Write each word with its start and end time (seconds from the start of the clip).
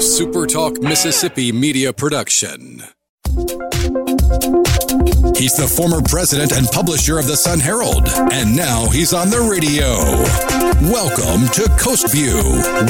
SuperTalk 0.00 0.82
Mississippi 0.82 1.52
media 1.52 1.92
production. 1.92 2.82
He's 5.36 5.54
the 5.56 5.66
former 5.68 6.00
president 6.00 6.52
and 6.52 6.66
publisher 6.68 7.18
of 7.18 7.26
the 7.26 7.36
Sun 7.36 7.60
Herald, 7.60 8.08
and 8.32 8.56
now 8.56 8.88
he's 8.88 9.12
on 9.12 9.28
the 9.28 9.40
radio. 9.40 9.90
Welcome 10.90 11.48
to 11.52 11.68
Coast 11.78 12.10
View 12.12 12.40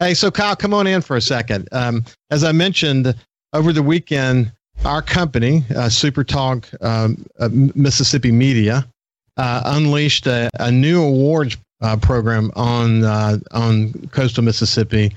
Hey, 0.00 0.12
so 0.14 0.28
Kyle, 0.28 0.56
come 0.56 0.74
on 0.74 0.88
in 0.88 1.02
for 1.02 1.16
a 1.16 1.20
second. 1.20 1.68
Um, 1.70 2.04
as 2.30 2.42
I 2.42 2.50
mentioned 2.50 3.14
over 3.52 3.72
the 3.72 3.82
weekend, 3.82 4.50
our 4.84 5.02
company, 5.02 5.64
uh, 5.76 5.88
Super 5.88 6.24
Talk 6.24 6.68
um, 6.80 7.24
uh, 7.38 7.48
Mississippi 7.52 8.32
Media, 8.32 8.88
uh, 9.36 9.62
unleashed 9.66 10.26
a, 10.26 10.50
a, 10.58 10.70
new 10.70 11.02
awards 11.02 11.56
uh, 11.80 11.96
program 11.96 12.50
on 12.56 13.04
uh, 13.04 13.38
on 13.52 13.92
coastal 14.12 14.44
Mississippi 14.44 15.14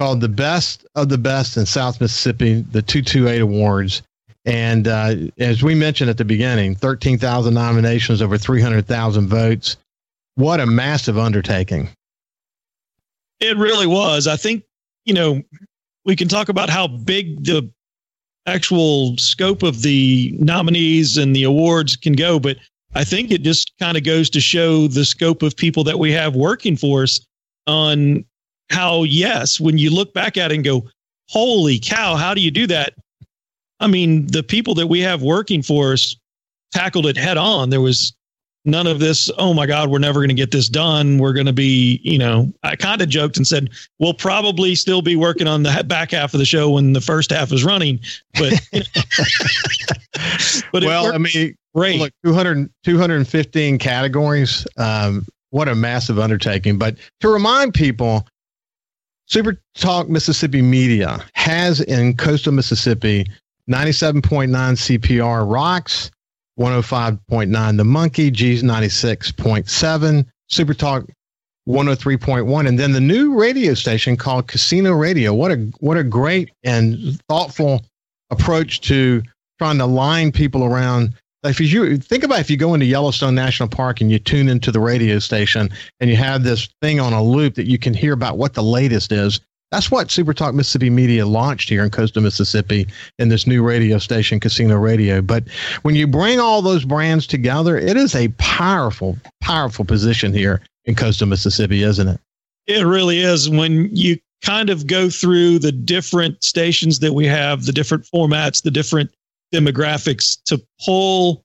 called 0.00 0.20
the 0.20 0.28
Best 0.28 0.86
of 0.94 1.08
the 1.08 1.18
Best 1.18 1.56
in 1.56 1.66
South 1.66 2.00
Mississippi, 2.00 2.62
the 2.62 2.82
228 2.82 3.40
Awards. 3.40 4.02
And 4.44 4.88
uh, 4.88 5.14
as 5.38 5.62
we 5.62 5.74
mentioned 5.74 6.10
at 6.10 6.18
the 6.18 6.24
beginning, 6.24 6.74
13,000 6.74 7.54
nominations, 7.54 8.20
over 8.20 8.36
300,000 8.36 9.28
votes. 9.28 9.76
What 10.34 10.60
a 10.60 10.66
massive 10.66 11.16
undertaking. 11.16 11.88
It 13.40 13.56
really 13.56 13.86
was. 13.86 14.26
I 14.26 14.36
think, 14.36 14.64
you 15.04 15.14
know, 15.14 15.42
we 16.04 16.16
can 16.16 16.28
talk 16.28 16.48
about 16.48 16.68
how 16.68 16.86
big 16.88 17.44
the 17.44 17.70
actual 18.46 19.16
scope 19.16 19.62
of 19.62 19.82
the 19.82 20.36
nominees 20.38 21.16
and 21.16 21.34
the 21.34 21.44
awards 21.44 21.96
can 21.96 22.12
go, 22.12 22.38
but 22.38 22.58
I 22.94 23.04
think 23.04 23.30
it 23.30 23.42
just 23.42 23.72
kind 23.78 23.96
of 23.96 24.04
goes 24.04 24.30
to 24.30 24.40
show 24.40 24.86
the 24.86 25.04
scope 25.04 25.42
of 25.42 25.56
people 25.56 25.84
that 25.84 25.98
we 25.98 26.12
have 26.12 26.36
working 26.36 26.76
for 26.76 27.02
us 27.02 27.20
on 27.66 28.24
how, 28.70 29.02
yes, 29.02 29.60
when 29.60 29.78
you 29.78 29.90
look 29.90 30.14
back 30.14 30.36
at 30.36 30.52
it 30.52 30.54
and 30.54 30.64
go, 30.64 30.88
holy 31.28 31.78
cow, 31.78 32.14
how 32.16 32.34
do 32.34 32.40
you 32.40 32.50
do 32.50 32.66
that? 32.68 32.94
I 33.80 33.88
mean, 33.88 34.26
the 34.28 34.42
people 34.42 34.74
that 34.74 34.86
we 34.86 35.00
have 35.00 35.22
working 35.22 35.62
for 35.62 35.92
us 35.92 36.16
tackled 36.72 37.06
it 37.06 37.16
head 37.16 37.36
on. 37.36 37.70
There 37.70 37.80
was 37.80 38.14
none 38.64 38.86
of 38.86 38.98
this, 38.98 39.30
oh 39.38 39.52
my 39.52 39.66
God, 39.66 39.90
we're 39.90 39.98
never 39.98 40.20
going 40.20 40.28
to 40.28 40.34
get 40.34 40.50
this 40.50 40.68
done. 40.68 41.18
We're 41.18 41.32
going 41.32 41.46
to 41.46 41.52
be, 41.52 42.00
you 42.02 42.18
know, 42.18 42.52
I 42.62 42.76
kind 42.76 43.02
of 43.02 43.08
joked 43.08 43.36
and 43.36 43.46
said, 43.46 43.70
we'll 43.98 44.14
probably 44.14 44.74
still 44.74 45.02
be 45.02 45.16
working 45.16 45.46
on 45.46 45.62
the 45.62 45.84
back 45.86 46.12
half 46.12 46.34
of 46.34 46.38
the 46.38 46.46
show 46.46 46.70
when 46.70 46.92
the 46.92 47.00
first 47.00 47.30
half 47.30 47.52
is 47.52 47.64
running. 47.64 48.00
But, 48.34 48.54
but 50.72 50.84
well, 50.84 51.12
I 51.12 51.18
mean, 51.18 51.56
great. 51.74 52.00
Look, 52.00 52.12
200, 52.24 52.70
215 52.84 53.78
categories. 53.78 54.66
Um, 54.76 55.26
what 55.50 55.68
a 55.68 55.74
massive 55.74 56.18
undertaking. 56.18 56.78
But 56.78 56.96
to 57.20 57.28
remind 57.28 57.74
people, 57.74 58.26
Super 59.26 59.60
Talk 59.74 60.08
Mississippi 60.08 60.62
Media 60.62 61.24
has 61.34 61.80
in 61.80 62.16
coastal 62.16 62.52
Mississippi 62.52 63.26
97.9 63.70 64.50
CPR 64.50 65.50
Rocks, 65.50 66.10
105.9 66.58 67.76
The 67.76 67.84
Monkey, 67.84 68.30
G's 68.30 68.62
96.7, 68.62 70.26
Super 70.48 70.74
Talk 70.74 71.06
103.1 71.68 72.68
and 72.68 72.78
then 72.78 72.92
the 72.92 73.00
new 73.00 73.34
radio 73.38 73.72
station 73.72 74.16
called 74.16 74.46
Casino 74.48 74.92
Radio. 74.92 75.32
What 75.32 75.50
a 75.50 75.56
what 75.80 75.96
a 75.96 76.04
great 76.04 76.50
and 76.62 77.18
thoughtful 77.28 77.82
approach 78.30 78.82
to 78.82 79.22
trying 79.58 79.78
to 79.78 79.86
line 79.86 80.30
people 80.30 80.64
around 80.64 81.14
if 81.42 81.60
you 81.60 81.96
think 81.98 82.24
about 82.24 82.40
if 82.40 82.50
you 82.50 82.56
go 82.56 82.74
into 82.74 82.86
Yellowstone 82.86 83.34
National 83.34 83.68
Park 83.68 84.00
and 84.00 84.10
you 84.10 84.18
tune 84.18 84.48
into 84.48 84.70
the 84.70 84.80
radio 84.80 85.18
station 85.18 85.70
and 86.00 86.10
you 86.10 86.16
have 86.16 86.42
this 86.42 86.68
thing 86.80 87.00
on 87.00 87.12
a 87.12 87.22
loop 87.22 87.54
that 87.54 87.66
you 87.66 87.78
can 87.78 87.94
hear 87.94 88.12
about 88.12 88.38
what 88.38 88.54
the 88.54 88.62
latest 88.62 89.12
is. 89.12 89.40
That's 89.74 89.90
what 89.90 90.08
Super 90.08 90.32
Talk 90.32 90.54
Mississippi 90.54 90.88
Media 90.88 91.26
launched 91.26 91.68
here 91.68 91.82
in 91.82 91.90
coastal 91.90 92.22
Mississippi 92.22 92.86
in 93.18 93.28
this 93.28 93.44
new 93.44 93.60
radio 93.60 93.98
station, 93.98 94.38
Casino 94.38 94.76
Radio. 94.76 95.20
But 95.20 95.48
when 95.82 95.96
you 95.96 96.06
bring 96.06 96.38
all 96.38 96.62
those 96.62 96.84
brands 96.84 97.26
together, 97.26 97.76
it 97.76 97.96
is 97.96 98.14
a 98.14 98.28
powerful, 98.38 99.18
powerful 99.40 99.84
position 99.84 100.32
here 100.32 100.62
in 100.84 100.94
coastal 100.94 101.26
Mississippi, 101.26 101.82
isn't 101.82 102.06
it? 102.06 102.20
It 102.68 102.86
really 102.86 103.18
is. 103.18 103.50
When 103.50 103.88
you 103.90 104.16
kind 104.42 104.70
of 104.70 104.86
go 104.86 105.10
through 105.10 105.58
the 105.58 105.72
different 105.72 106.44
stations 106.44 107.00
that 107.00 107.14
we 107.14 107.26
have, 107.26 107.64
the 107.64 107.72
different 107.72 108.04
formats, 108.04 108.62
the 108.62 108.70
different 108.70 109.10
demographics 109.52 110.40
to 110.44 110.64
pull 110.86 111.42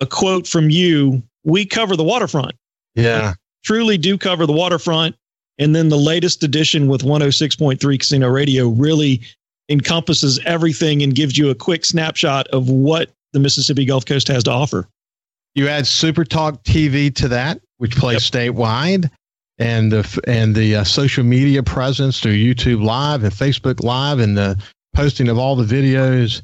a 0.00 0.06
quote 0.06 0.46
from 0.46 0.68
you. 0.68 1.22
We 1.44 1.64
cover 1.64 1.96
the 1.96 2.04
waterfront. 2.04 2.52
Yeah. 2.96 3.30
We 3.30 3.34
truly 3.64 3.96
do 3.96 4.18
cover 4.18 4.44
the 4.44 4.52
waterfront. 4.52 5.16
And 5.58 5.74
then 5.74 5.88
the 5.88 5.96
latest 5.96 6.42
edition 6.42 6.86
with 6.86 7.02
106.3 7.02 7.98
Casino 7.98 8.28
Radio 8.28 8.68
really 8.68 9.22
encompasses 9.68 10.38
everything 10.44 11.02
and 11.02 11.14
gives 11.14 11.36
you 11.36 11.50
a 11.50 11.54
quick 11.54 11.84
snapshot 11.84 12.46
of 12.48 12.68
what 12.68 13.10
the 13.32 13.40
Mississippi 13.40 13.84
Gulf 13.84 14.04
Coast 14.04 14.28
has 14.28 14.44
to 14.44 14.50
offer. 14.50 14.88
You 15.54 15.68
add 15.68 15.86
Super 15.86 16.24
Talk 16.24 16.62
TV 16.64 17.14
to 17.16 17.28
that, 17.28 17.60
which 17.78 17.96
plays 17.96 18.30
yep. 18.30 18.52
statewide, 18.54 19.10
and 19.58 19.90
the 19.90 20.20
and 20.26 20.54
the 20.54 20.76
uh, 20.76 20.84
social 20.84 21.24
media 21.24 21.62
presence 21.62 22.20
through 22.20 22.34
YouTube 22.34 22.84
Live 22.84 23.24
and 23.24 23.32
Facebook 23.32 23.82
Live, 23.82 24.18
and 24.18 24.36
the 24.36 24.62
posting 24.94 25.28
of 25.28 25.38
all 25.38 25.56
the 25.56 25.64
videos 25.64 26.42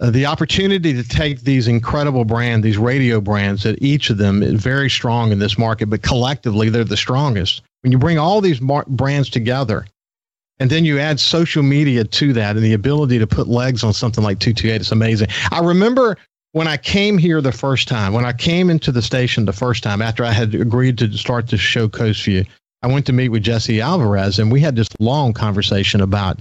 uh, 0.00 0.10
the 0.10 0.26
opportunity 0.26 0.92
to 0.92 1.02
take 1.02 1.40
these 1.40 1.66
incredible 1.66 2.24
brands, 2.24 2.62
these 2.62 2.78
radio 2.78 3.20
brands, 3.20 3.64
that 3.64 3.82
each 3.82 4.10
of 4.10 4.18
them 4.18 4.42
is 4.42 4.62
very 4.62 4.88
strong 4.88 5.32
in 5.32 5.38
this 5.38 5.58
market, 5.58 5.86
but 5.86 6.02
collectively 6.02 6.68
they're 6.68 6.84
the 6.84 6.96
strongest. 6.96 7.62
When 7.82 7.92
you 7.92 7.98
bring 7.98 8.18
all 8.18 8.40
these 8.40 8.60
mar- 8.60 8.84
brands 8.88 9.30
together, 9.30 9.86
and 10.60 10.70
then 10.70 10.84
you 10.84 10.98
add 10.98 11.20
social 11.20 11.62
media 11.62 12.04
to 12.04 12.32
that 12.32 12.56
and 12.56 12.64
the 12.64 12.72
ability 12.72 13.18
to 13.18 13.26
put 13.26 13.46
legs 13.46 13.84
on 13.84 13.92
something 13.92 14.24
like 14.24 14.40
228, 14.40 14.80
it's 14.80 14.92
amazing. 14.92 15.28
I 15.52 15.60
remember 15.60 16.16
when 16.52 16.66
I 16.66 16.76
came 16.76 17.18
here 17.18 17.40
the 17.40 17.52
first 17.52 17.86
time, 17.88 18.12
when 18.12 18.24
I 18.24 18.32
came 18.32 18.70
into 18.70 18.90
the 18.90 19.02
station 19.02 19.44
the 19.44 19.52
first 19.52 19.82
time 19.82 20.02
after 20.02 20.24
I 20.24 20.32
had 20.32 20.54
agreed 20.54 20.98
to 20.98 21.12
start 21.16 21.48
the 21.48 21.58
show 21.58 21.88
Coast 21.88 22.24
View, 22.24 22.44
I 22.82 22.86
went 22.86 23.06
to 23.06 23.12
meet 23.12 23.28
with 23.28 23.42
Jesse 23.42 23.80
Alvarez 23.80 24.38
and 24.38 24.50
we 24.50 24.60
had 24.60 24.76
this 24.76 24.88
long 24.98 25.32
conversation 25.32 26.00
about 26.00 26.40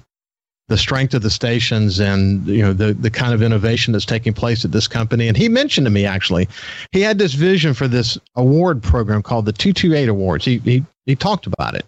the 0.70 0.78
strength 0.78 1.14
of 1.14 1.22
the 1.22 1.30
stations 1.30 2.00
and 2.00 2.46
you 2.46 2.62
know 2.62 2.74
the 2.74 2.94
the 2.94 3.10
kind 3.10 3.34
of 3.34 3.42
innovation 3.42 3.94
that's 3.94 4.06
taking 4.06 4.34
place 4.34 4.66
at 4.66 4.72
this 4.72 4.88
company. 4.88 5.28
And 5.28 5.38
he 5.38 5.48
mentioned 5.50 5.86
to 5.86 5.92
me 5.92 6.06
actually, 6.06 6.48
he 6.92 7.02
had 7.02 7.18
this 7.18 7.34
vision 7.34 7.74
for 7.74 7.88
this 7.88 8.18
award 8.36 8.84
program 8.84 9.24
called 9.24 9.46
the 9.46 9.54
228 9.54 10.10
Awards. 10.10 10.46
He 10.46 10.58
he 10.60 10.84
he 11.08 11.16
talked 11.16 11.48
about 11.48 11.74
it, 11.74 11.86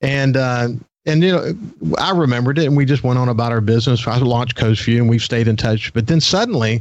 and 0.00 0.38
uh, 0.38 0.68
and 1.04 1.22
you 1.22 1.32
know 1.32 1.52
I 1.98 2.12
remembered 2.12 2.58
it, 2.58 2.64
and 2.66 2.76
we 2.76 2.86
just 2.86 3.04
went 3.04 3.18
on 3.18 3.28
about 3.28 3.52
our 3.52 3.60
business. 3.60 4.06
I 4.06 4.16
launched 4.16 4.56
Coast 4.56 4.82
View, 4.84 5.02
and 5.02 5.10
we've 5.10 5.22
stayed 5.22 5.48
in 5.48 5.56
touch. 5.56 5.92
But 5.92 6.06
then 6.06 6.20
suddenly, 6.20 6.80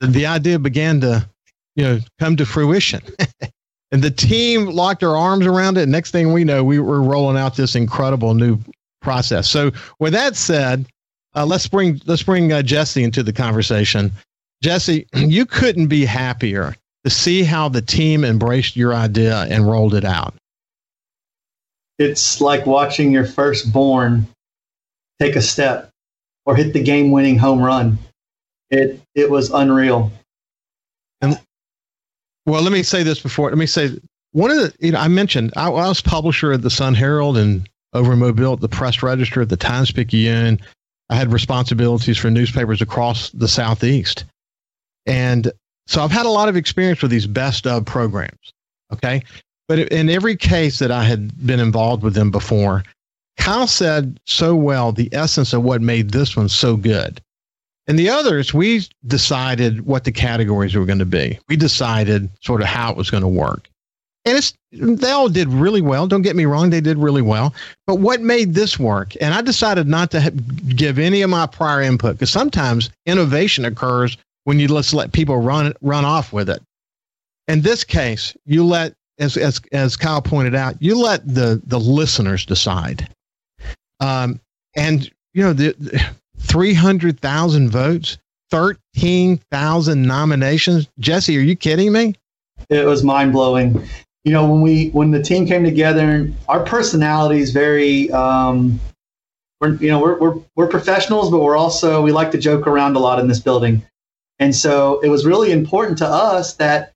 the, 0.00 0.08
the 0.08 0.26
idea 0.26 0.58
began 0.58 1.00
to 1.00 1.26
you 1.76 1.84
know 1.84 1.98
come 2.18 2.36
to 2.36 2.44
fruition. 2.44 3.00
and 3.92 4.02
the 4.02 4.10
team 4.10 4.66
locked 4.66 5.00
their 5.00 5.16
arms 5.16 5.46
around 5.46 5.78
it. 5.78 5.84
And 5.84 5.92
next 5.92 6.10
thing 6.10 6.32
we 6.32 6.44
know, 6.44 6.62
we 6.62 6.78
were 6.78 7.02
rolling 7.02 7.38
out 7.38 7.56
this 7.56 7.74
incredible 7.74 8.34
new 8.34 8.58
process. 9.00 9.48
So, 9.48 9.70
with 9.98 10.12
that 10.12 10.36
said, 10.36 10.86
uh, 11.34 11.46
let's 11.46 11.68
bring 11.68 12.00
let's 12.06 12.22
bring 12.22 12.52
uh, 12.52 12.62
Jesse 12.62 13.04
into 13.04 13.22
the 13.22 13.32
conversation. 13.32 14.10
Jesse, 14.62 15.06
you 15.14 15.46
couldn't 15.46 15.86
be 15.86 16.04
happier 16.04 16.76
to 17.04 17.10
see 17.10 17.42
how 17.42 17.68
the 17.68 17.82
team 17.82 18.24
embraced 18.24 18.76
your 18.76 18.94
idea 18.94 19.46
and 19.48 19.70
rolled 19.70 19.94
it 19.94 20.04
out. 20.04 20.34
It's 21.98 22.40
like 22.40 22.66
watching 22.66 23.12
your 23.12 23.26
firstborn 23.26 24.26
take 25.20 25.36
a 25.36 25.42
step 25.42 25.90
or 26.46 26.54
hit 26.54 26.72
the 26.72 26.82
game-winning 26.82 27.38
home 27.38 27.60
run. 27.60 27.98
It 28.70 29.00
it 29.14 29.30
was 29.30 29.50
unreal. 29.50 30.12
And 31.20 31.38
well, 32.46 32.62
let 32.62 32.72
me 32.72 32.82
say 32.82 33.02
this 33.02 33.20
before. 33.20 33.48
Let 33.48 33.58
me 33.58 33.66
say 33.66 33.98
one 34.32 34.50
of 34.50 34.58
the 34.58 34.74
you 34.78 34.92
know 34.92 35.00
I 35.00 35.08
mentioned 35.08 35.52
I, 35.56 35.66
I 35.66 35.88
was 35.88 36.00
publisher 36.00 36.52
of 36.52 36.62
the 36.62 36.70
Sun 36.70 36.94
Herald 36.94 37.36
and 37.36 37.68
over 37.94 38.12
in 38.12 38.18
Mobile 38.18 38.52
at 38.52 38.60
the 38.60 38.68
Press 38.68 39.02
Register, 39.02 39.42
at 39.42 39.48
the 39.48 39.56
Times 39.56 39.90
Picayune. 39.90 40.60
I 41.10 41.16
had 41.16 41.32
responsibilities 41.32 42.18
for 42.18 42.30
newspapers 42.30 42.82
across 42.82 43.30
the 43.30 43.48
Southeast. 43.48 44.24
And 45.06 45.50
so 45.86 46.02
I've 46.02 46.10
had 46.10 46.26
a 46.26 46.30
lot 46.30 46.50
of 46.50 46.56
experience 46.56 47.00
with 47.00 47.10
these 47.10 47.26
best 47.26 47.66
of 47.66 47.86
programs. 47.86 48.52
Okay. 48.92 49.22
But 49.68 49.80
in 49.92 50.08
every 50.08 50.34
case 50.34 50.78
that 50.78 50.90
I 50.90 51.04
had 51.04 51.46
been 51.46 51.60
involved 51.60 52.02
with 52.02 52.14
them 52.14 52.30
before, 52.30 52.84
Kyle 53.36 53.66
said 53.66 54.18
so 54.26 54.56
well 54.56 54.92
the 54.92 55.08
essence 55.12 55.52
of 55.52 55.62
what 55.62 55.82
made 55.82 56.10
this 56.10 56.36
one 56.36 56.48
so 56.48 56.76
good. 56.76 57.20
And 57.86 57.98
the 57.98 58.10
others, 58.10 58.52
we 58.52 58.86
decided 59.06 59.86
what 59.86 60.04
the 60.04 60.12
categories 60.12 60.74
were 60.74 60.84
going 60.84 60.98
to 60.98 61.06
be. 61.06 61.38
We 61.48 61.56
decided 61.56 62.28
sort 62.42 62.60
of 62.60 62.66
how 62.66 62.90
it 62.90 62.96
was 62.96 63.10
going 63.10 63.22
to 63.22 63.28
work. 63.28 63.68
And 64.24 64.36
it's 64.36 64.52
they 64.72 65.10
all 65.10 65.30
did 65.30 65.48
really 65.48 65.80
well. 65.80 66.06
Don't 66.06 66.22
get 66.22 66.36
me 66.36 66.44
wrong, 66.44 66.68
they 66.68 66.82
did 66.82 66.98
really 66.98 67.22
well. 67.22 67.54
But 67.86 67.96
what 67.96 68.20
made 68.20 68.52
this 68.52 68.78
work? 68.78 69.14
And 69.20 69.32
I 69.32 69.40
decided 69.40 69.86
not 69.86 70.10
to 70.10 70.30
give 70.30 70.98
any 70.98 71.22
of 71.22 71.30
my 71.30 71.46
prior 71.46 71.80
input 71.80 72.16
because 72.16 72.30
sometimes 72.30 72.90
innovation 73.06 73.64
occurs 73.64 74.18
when 74.44 74.58
you 74.58 74.68
just 74.68 74.92
let 74.92 75.12
people 75.12 75.38
run 75.38 75.72
run 75.80 76.04
off 76.04 76.32
with 76.32 76.50
it. 76.50 76.62
In 77.46 77.62
this 77.62 77.84
case, 77.84 78.34
you 78.44 78.64
let 78.64 78.92
as 79.18 79.36
as 79.36 79.60
as 79.72 79.96
Kyle 79.96 80.22
pointed 80.22 80.54
out, 80.54 80.80
you 80.80 80.98
let 81.00 81.26
the 81.26 81.60
the 81.66 81.80
listeners 81.80 82.46
decide. 82.46 83.08
Um, 84.00 84.40
and 84.76 85.10
you 85.34 85.42
know 85.42 85.52
the, 85.52 85.74
the 85.78 86.04
300,000 86.38 87.68
votes, 87.68 88.18
13,000 88.50 90.02
nominations. 90.02 90.88
Jesse, 90.98 91.36
are 91.36 91.42
you 91.42 91.56
kidding 91.56 91.92
me? 91.92 92.14
It 92.70 92.86
was 92.86 93.02
mind 93.02 93.32
blowing. 93.32 93.86
You 94.24 94.32
know, 94.32 94.50
when 94.50 94.60
we 94.60 94.90
when 94.90 95.10
the 95.10 95.22
team 95.22 95.46
came 95.46 95.64
together, 95.64 96.30
our 96.48 96.64
personalities 96.64 97.50
very 97.50 98.10
um, 98.12 98.78
we're 99.60 99.74
you 99.76 99.88
know 99.88 100.00
we're, 100.00 100.18
we're 100.18 100.40
we're 100.54 100.66
professionals, 100.68 101.30
but 101.30 101.40
we're 101.40 101.56
also 101.56 102.02
we 102.02 102.12
like 102.12 102.30
to 102.32 102.38
joke 102.38 102.66
around 102.66 102.96
a 102.96 102.98
lot 102.98 103.18
in 103.20 103.28
this 103.28 103.40
building, 103.40 103.82
and 104.38 104.54
so 104.54 105.00
it 105.00 105.08
was 105.08 105.24
really 105.24 105.50
important 105.52 105.98
to 105.98 106.06
us 106.06 106.54
that 106.54 106.92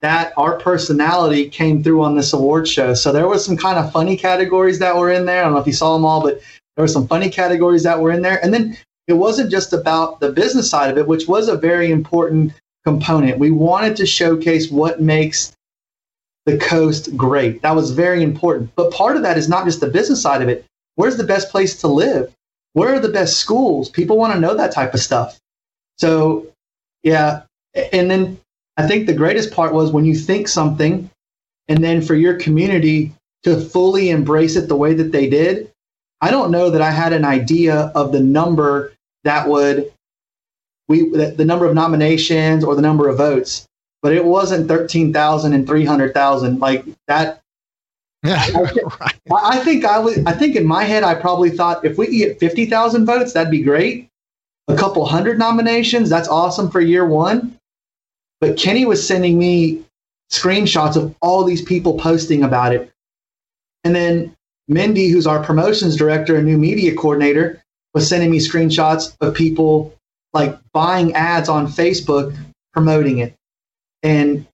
that 0.00 0.32
our 0.36 0.58
personality 0.58 1.48
came 1.48 1.82
through 1.82 2.02
on 2.02 2.16
this 2.16 2.32
award 2.32 2.68
show. 2.68 2.94
So 2.94 3.12
there 3.12 3.26
was 3.26 3.44
some 3.44 3.56
kind 3.56 3.78
of 3.78 3.92
funny 3.92 4.16
categories 4.16 4.78
that 4.78 4.96
were 4.96 5.10
in 5.10 5.26
there. 5.26 5.40
I 5.40 5.44
don't 5.44 5.54
know 5.54 5.58
if 5.58 5.66
you 5.66 5.72
saw 5.72 5.94
them 5.94 6.04
all, 6.04 6.22
but 6.22 6.40
there 6.76 6.84
were 6.84 6.88
some 6.88 7.08
funny 7.08 7.28
categories 7.28 7.82
that 7.82 8.00
were 8.00 8.12
in 8.12 8.22
there. 8.22 8.42
And 8.44 8.54
then 8.54 8.76
it 9.08 9.14
wasn't 9.14 9.50
just 9.50 9.72
about 9.72 10.20
the 10.20 10.30
business 10.30 10.70
side 10.70 10.90
of 10.90 10.98
it, 10.98 11.08
which 11.08 11.26
was 11.26 11.48
a 11.48 11.56
very 11.56 11.90
important 11.90 12.52
component. 12.84 13.38
We 13.38 13.50
wanted 13.50 13.96
to 13.96 14.06
showcase 14.06 14.70
what 14.70 15.00
makes 15.00 15.56
the 16.46 16.56
coast 16.58 17.16
great. 17.16 17.60
That 17.62 17.74
was 17.74 17.90
very 17.90 18.22
important. 18.22 18.70
But 18.76 18.92
part 18.92 19.16
of 19.16 19.22
that 19.22 19.36
is 19.36 19.48
not 19.48 19.64
just 19.64 19.80
the 19.80 19.88
business 19.88 20.22
side 20.22 20.42
of 20.42 20.48
it. 20.48 20.64
Where's 20.94 21.16
the 21.16 21.24
best 21.24 21.50
place 21.50 21.80
to 21.80 21.88
live? 21.88 22.32
Where 22.74 22.94
are 22.94 23.00
the 23.00 23.08
best 23.08 23.38
schools? 23.38 23.90
People 23.90 24.16
want 24.16 24.32
to 24.34 24.40
know 24.40 24.54
that 24.54 24.72
type 24.72 24.94
of 24.94 25.00
stuff. 25.00 25.38
So, 25.96 26.46
yeah. 27.02 27.42
And 27.92 28.10
then 28.10 28.38
I 28.78 28.86
think 28.86 29.06
the 29.06 29.12
greatest 29.12 29.52
part 29.52 29.74
was 29.74 29.90
when 29.90 30.04
you 30.04 30.14
think 30.14 30.46
something 30.46 31.10
and 31.66 31.82
then 31.82 32.00
for 32.00 32.14
your 32.14 32.34
community 32.34 33.12
to 33.42 33.60
fully 33.60 34.10
embrace 34.10 34.54
it 34.56 34.68
the 34.68 34.76
way 34.76 34.94
that 34.94 35.10
they 35.10 35.28
did, 35.28 35.70
I 36.20 36.30
don't 36.30 36.52
know 36.52 36.70
that 36.70 36.80
I 36.80 36.90
had 36.90 37.12
an 37.12 37.24
idea 37.24 37.92
of 37.94 38.12
the 38.12 38.20
number 38.20 38.92
that 39.24 39.48
would 39.48 39.92
we 40.86 41.10
the 41.10 41.44
number 41.44 41.66
of 41.66 41.74
nominations 41.74 42.64
or 42.64 42.74
the 42.74 42.82
number 42.82 43.08
of 43.08 43.18
votes, 43.18 43.66
but 44.00 44.12
it 44.12 44.24
wasn't 44.24 44.68
thirteen 44.68 45.12
thousand 45.12 45.52
and 45.52 45.66
three 45.66 45.84
hundred 45.84 46.14
thousand 46.14 46.60
like 46.60 46.84
that. 47.08 47.42
Yeah, 48.24 48.48
right. 49.00 49.14
I 49.30 49.58
think 49.58 49.84
I 49.84 49.98
was. 49.98 50.18
I 50.24 50.32
think 50.32 50.56
in 50.56 50.66
my 50.66 50.84
head, 50.84 51.02
I 51.02 51.14
probably 51.14 51.50
thought 51.50 51.84
if 51.84 51.98
we 51.98 52.06
get 52.18 52.40
fifty 52.40 52.64
thousand 52.64 53.06
votes, 53.06 53.32
that'd 53.34 53.50
be 53.50 53.62
great. 53.62 54.08
A 54.68 54.76
couple 54.76 55.04
hundred 55.04 55.38
nominations, 55.38 56.10
that's 56.10 56.28
awesome 56.28 56.70
for 56.70 56.80
year 56.80 57.06
one. 57.06 57.57
But 58.40 58.56
Kenny 58.56 58.84
was 58.84 59.06
sending 59.06 59.38
me 59.38 59.84
screenshots 60.30 60.96
of 60.96 61.14
all 61.20 61.44
these 61.44 61.62
people 61.62 61.98
posting 61.98 62.42
about 62.42 62.74
it, 62.74 62.90
and 63.84 63.94
then 63.94 64.34
Mindy, 64.68 65.08
who's 65.08 65.26
our 65.26 65.42
promotions 65.42 65.96
director 65.96 66.36
and 66.36 66.46
new 66.46 66.58
media 66.58 66.94
coordinator, 66.94 67.62
was 67.94 68.08
sending 68.08 68.30
me 68.30 68.38
screenshots 68.38 69.16
of 69.20 69.34
people 69.34 69.94
like 70.34 70.56
buying 70.72 71.14
ads 71.14 71.48
on 71.48 71.66
Facebook 71.66 72.36
promoting 72.72 73.18
it. 73.18 73.34
And 74.02 74.46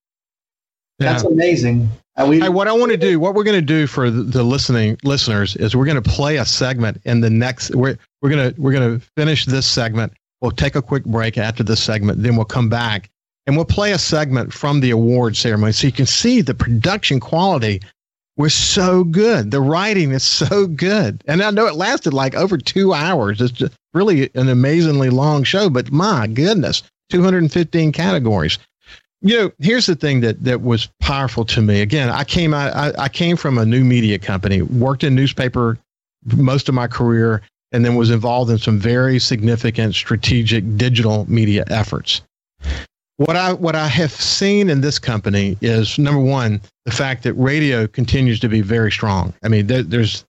that's 0.99 1.25
yeah. 1.25 1.31
amazing. 1.31 1.91
Uh, 2.17 2.27
we, 2.29 2.41
hey, 2.41 2.49
what 2.49 2.69
I 2.69 2.73
want 2.73 2.93
to 2.93 2.97
do, 2.97 3.19
what 3.19 3.35
we're 3.35 3.43
going 3.43 3.59
to 3.59 3.67
do 3.67 3.89
for 3.89 4.09
the, 4.09 4.23
the 4.23 4.45
listening 4.45 4.97
listeners 5.03 5.57
is 5.57 5.75
we're 5.75 5.85
going 5.85 6.01
to 6.01 6.11
play 6.11 6.37
a 6.37 6.45
segment 6.45 7.01
in 7.05 7.21
the 7.21 7.31
next. 7.31 7.75
We're 7.75 7.99
we're 8.23 8.31
going 8.31 8.55
to 8.55 8.61
we're 8.61 8.73
going 8.73 9.01
to 9.01 9.07
finish 9.17 9.47
this 9.47 9.67
segment. 9.67 10.13
We'll 10.41 10.53
take 10.53 10.77
a 10.77 10.83
quick 10.83 11.05
break 11.05 11.39
after 11.39 11.65
this 11.65 11.83
segment, 11.83 12.23
then 12.23 12.37
we'll 12.37 12.45
come 12.45 12.69
back 12.69 13.11
and 13.47 13.57
we'll 13.57 13.65
play 13.65 13.93
a 13.93 13.99
segment 13.99 14.53
from 14.53 14.81
the 14.81 14.91
award 14.91 15.37
ceremony 15.37 15.73
so 15.73 15.87
you 15.87 15.93
can 15.93 16.07
see 16.07 16.41
the 16.41 16.55
production 16.55 17.21
quality 17.21 17.81
was 18.37 18.55
so 18.55 19.05
good. 19.05 19.51
The 19.51 19.61
writing 19.61 20.11
is 20.11 20.25
so 20.25 20.67
good. 20.67 21.23
And 21.27 21.43
I 21.43 21.51
know 21.51 21.67
it 21.67 21.77
lasted 21.77 22.13
like 22.13 22.35
over 22.35 22.59
two 22.59 22.93
hours. 22.93 23.41
It's 23.41 23.63
really 23.93 24.31
an 24.35 24.49
amazingly 24.49 25.11
long 25.11 25.45
show, 25.45 25.71
but 25.71 25.93
my 25.93 26.27
goodness, 26.27 26.83
215 27.11 27.93
categories. 27.93 28.59
You 29.21 29.39
know, 29.39 29.53
here's 29.59 29.87
the 29.87 29.95
thing 29.95 30.21
that, 30.21 30.43
that 30.45 30.63
was 30.63 30.89
powerful 31.01 31.45
to 31.47 31.63
me. 31.63 31.81
Again, 31.81 32.11
I 32.11 32.25
came 32.25 32.53
I, 32.53 32.93
I 32.99 33.09
came 33.09 33.37
from 33.37 33.57
a 33.57 33.65
new 33.65 33.85
media 33.85 34.19
company, 34.19 34.63
worked 34.63 35.05
in 35.05 35.15
newspaper 35.15 35.79
most 36.37 36.69
of 36.69 36.75
my 36.75 36.87
career, 36.87 37.41
and 37.73 37.85
then 37.85 37.95
was 37.95 38.11
involved 38.11 38.51
in 38.51 38.59
some 38.59 38.79
very 38.79 39.19
significant 39.19 39.95
strategic 39.95 40.77
digital 40.77 41.25
media 41.31 41.65
efforts. 41.69 42.21
What 43.17 43.37
I 43.37 43.53
what 43.53 43.77
I 43.77 43.87
have 43.87 44.13
seen 44.13 44.69
in 44.69 44.81
this 44.81 44.99
company 44.99 45.57
is 45.61 45.99
number 45.99 46.21
one, 46.21 46.61
the 46.85 46.91
fact 46.91 47.23
that 47.23 47.35
radio 47.35 47.87
continues 47.87 48.41
to 48.41 48.49
be 48.49 48.61
very 48.61 48.91
strong. 48.91 49.33
I 49.45 49.49
mean, 49.49 49.69
there, 49.69 49.85
there's 49.85 50.25